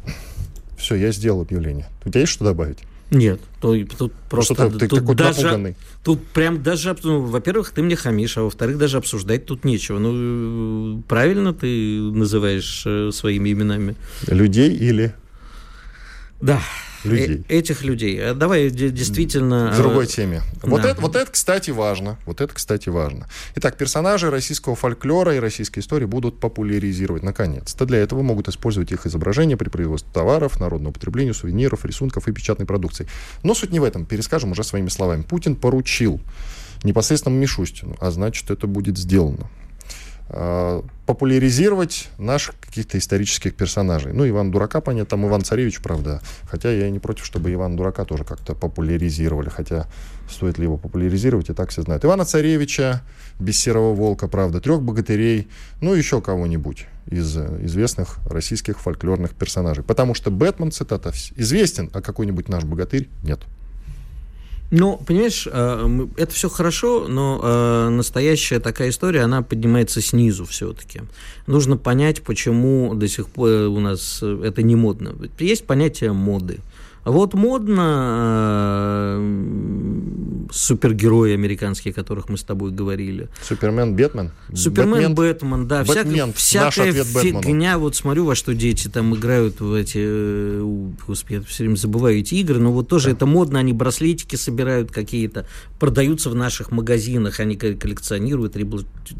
[0.76, 1.86] Все, я сделал объявление.
[2.04, 2.78] У тебя есть что добавить?
[3.10, 4.54] Нет, то, тут просто...
[4.54, 5.76] Что ты, тут, даже, напуганный.
[6.02, 6.96] тут прям даже...
[7.02, 9.98] Ну, во-первых, ты мне хамишь, а во-вторых, даже обсуждать тут нечего.
[9.98, 13.94] Ну, правильно ты называешь э, своими именами.
[14.26, 15.14] Людей или...
[16.40, 16.60] Да,
[17.04, 17.44] людей.
[17.48, 18.22] Э этих людей.
[18.22, 19.72] А давай действительно...
[19.72, 20.42] В другой э, теме.
[20.62, 20.68] Да.
[20.68, 22.18] Вот, это, вот это, кстати, важно.
[22.26, 23.28] Вот это, кстати, важно.
[23.56, 27.86] Итак, персонажи российского фольклора и российской истории будут популяризировать, наконец-то.
[27.86, 32.66] Для этого могут использовать их изображения при производстве товаров, народного потребления, сувениров, рисунков и печатной
[32.66, 33.06] продукции.
[33.42, 34.06] Но суть не в этом.
[34.06, 35.22] Перескажем уже своими словами.
[35.22, 36.20] Путин поручил
[36.82, 39.48] непосредственно Мишустину, а значит, это будет сделано.
[40.30, 44.14] Э, популяризировать наших каких-то исторических персонажей.
[44.14, 46.22] Ну, Иван Дурака, понятно, там Иван Царевич, правда.
[46.48, 49.50] Хотя я не против, чтобы Иван Дурака тоже как-то популяризировали.
[49.50, 49.86] Хотя
[50.30, 52.06] стоит ли его популяризировать, и так все знают.
[52.06, 53.02] Ивана Царевича,
[53.38, 55.48] без серого волка, правда, трех богатырей,
[55.82, 59.84] ну, еще кого-нибудь из известных российских фольклорных персонажей.
[59.84, 63.40] Потому что Бэтмен, цитата, известен, а какой-нибудь наш богатырь нет.
[64.70, 71.02] Ну, понимаешь, э, это все хорошо, но э, настоящая такая история, она поднимается снизу все-таки.
[71.46, 75.14] Нужно понять, почему до сих пор у нас это не модно.
[75.38, 76.60] Есть понятие моды.
[77.04, 79.44] Вот модно э,
[80.50, 83.28] супергерои американские, о которых мы с тобой говорили.
[83.42, 84.30] Супермен, Бэтмен?
[84.54, 85.84] Супермен, Бэтмен, да.
[85.84, 87.40] Бэтмен, всякая всякая фигня.
[87.40, 87.78] Бэтмену.
[87.80, 89.98] Вот смотрю, во что дети там играют в эти...
[90.00, 93.16] Э, господи, я все время забываю эти игры, но вот тоже да.
[93.16, 93.58] это модно.
[93.58, 95.46] Они браслетики собирают какие-то,
[95.78, 98.56] продаются в наших магазинах, они коллекционируют.
[98.56, 98.64] Я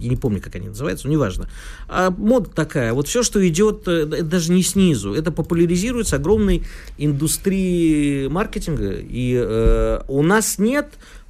[0.09, 1.51] не помню, как они называются, но неважно.
[1.89, 2.95] А мода такая.
[2.95, 5.13] Вот все, что идет, э, даже не снизу.
[5.13, 6.63] Это популяризируется огромной
[6.97, 7.74] индустрией
[8.31, 10.87] маркетинга, и э, у нас нет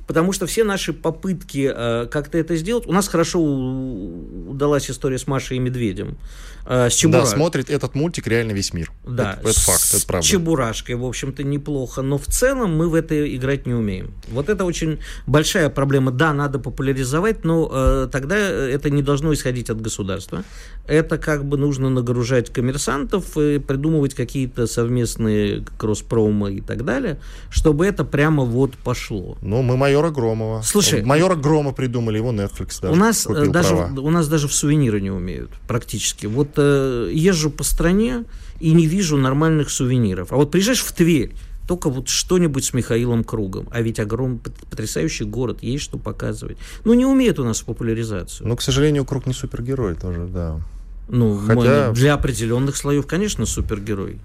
[0.06, 2.86] потому что все наши попытки э, как-то это сделать...
[2.86, 6.18] У нас хорошо удалась история с Машей и Медведем.
[6.66, 7.20] Э, с Чебура...
[7.20, 8.90] Да, смотрит этот мультик реально весь мир.
[9.06, 10.26] Да, это, это факт, это правда.
[10.26, 14.14] С Чебурашкой, в общем-то, неплохо, но в целом мы в это играть не умеем.
[14.28, 16.10] Вот это очень большая проблема.
[16.10, 20.44] Да, надо популяризовать, но э, тогда это не должно исходить от государства.
[20.86, 27.18] Это как бы нужно нагружать коммерсантов и придумывать какие-то совместные кросс-промы и так далее,
[27.50, 29.36] чтобы это прямо вот пошло.
[29.42, 30.62] Ну, мы майора Громова.
[30.62, 34.00] Слушай, майора Грома придумали, его Netflix даже у нас э, даже права.
[34.00, 36.26] у нас даже в сувениры не умеют практически.
[36.26, 38.24] Вот э, езжу по стране
[38.60, 40.32] и не вижу нормальных сувениров.
[40.32, 41.34] А вот приезжаешь в Тверь,
[41.66, 43.68] только вот что-нибудь с Михаилом Кругом.
[43.70, 46.58] А ведь огромный, потрясающий город, есть что показывать.
[46.84, 48.46] Ну, не умеет у нас популяризацию.
[48.46, 50.60] Ну, к сожалению, Круг не супергерой тоже, да.
[51.08, 51.92] Ну, Хотя...
[51.92, 54.18] для определенных слоев, конечно, супергерой.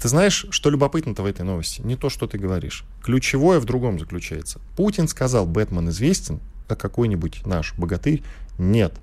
[0.00, 1.80] Ты знаешь, что любопытно-то в этой новости?
[1.82, 2.84] Не то, что ты говоришь.
[3.02, 4.60] Ключевое в другом заключается.
[4.76, 8.22] Путин сказал, Бэтмен известен, а какой-нибудь наш богатырь
[8.58, 8.94] нет.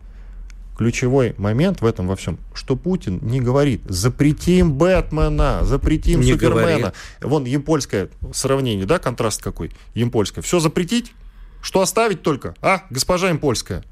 [0.78, 6.62] Ключевой момент в этом во всем, что Путин не говорит, запретим Бэтмена, запретим не Супермена.
[6.62, 6.94] Говорит.
[7.22, 9.72] Вон, емпольское сравнение, да, контраст какой?
[9.96, 10.44] Емпольское.
[10.44, 11.14] Все запретить?
[11.64, 12.54] Что оставить только?
[12.62, 13.84] А, госпожа Емпольская?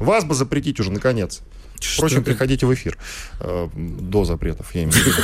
[0.00, 1.42] Вас бы запретить уже, наконец.
[1.76, 2.98] Впрочем, что приходите в эфир
[3.40, 5.22] э, до запретов, я имею в виду.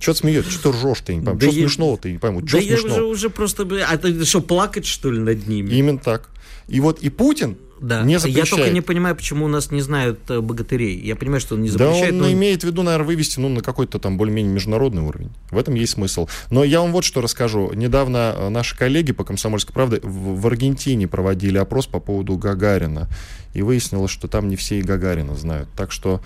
[0.00, 0.50] Что ты смеешься?
[0.50, 1.00] Что ты ржешь?
[1.02, 1.38] Ты не пойму.
[1.38, 1.62] Да что я...
[1.62, 2.40] смешного ты не пойму?
[2.42, 3.62] Да я уже, уже просто...
[3.88, 5.70] А ты что, плакать, что ли, над ними?
[5.70, 6.28] Именно так.
[6.66, 8.02] И вот и Путин да.
[8.02, 8.48] не запрещает.
[8.48, 10.98] Я только не понимаю, почему у нас не знают э, богатырей.
[11.00, 12.16] Я понимаю, что он не запрещает.
[12.16, 12.32] Да он но...
[12.32, 15.30] имеет в виду, наверное, вывести ну, на какой-то там более-менее международный уровень.
[15.50, 16.28] В этом есть смысл.
[16.50, 17.72] Но я вам вот что расскажу.
[17.72, 23.08] Недавно э, наши коллеги по «Комсомольской правде» в, в Аргентине проводили опрос по поводу Гагарина.
[23.54, 25.68] И выяснилось, что там не все и Гагарина знают.
[25.76, 26.20] Так что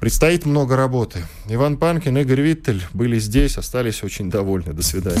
[0.00, 1.18] Предстоит много работы.
[1.46, 4.72] Иван Панкин, Игорь Виттель были здесь, остались очень довольны.
[4.72, 5.20] До свидания.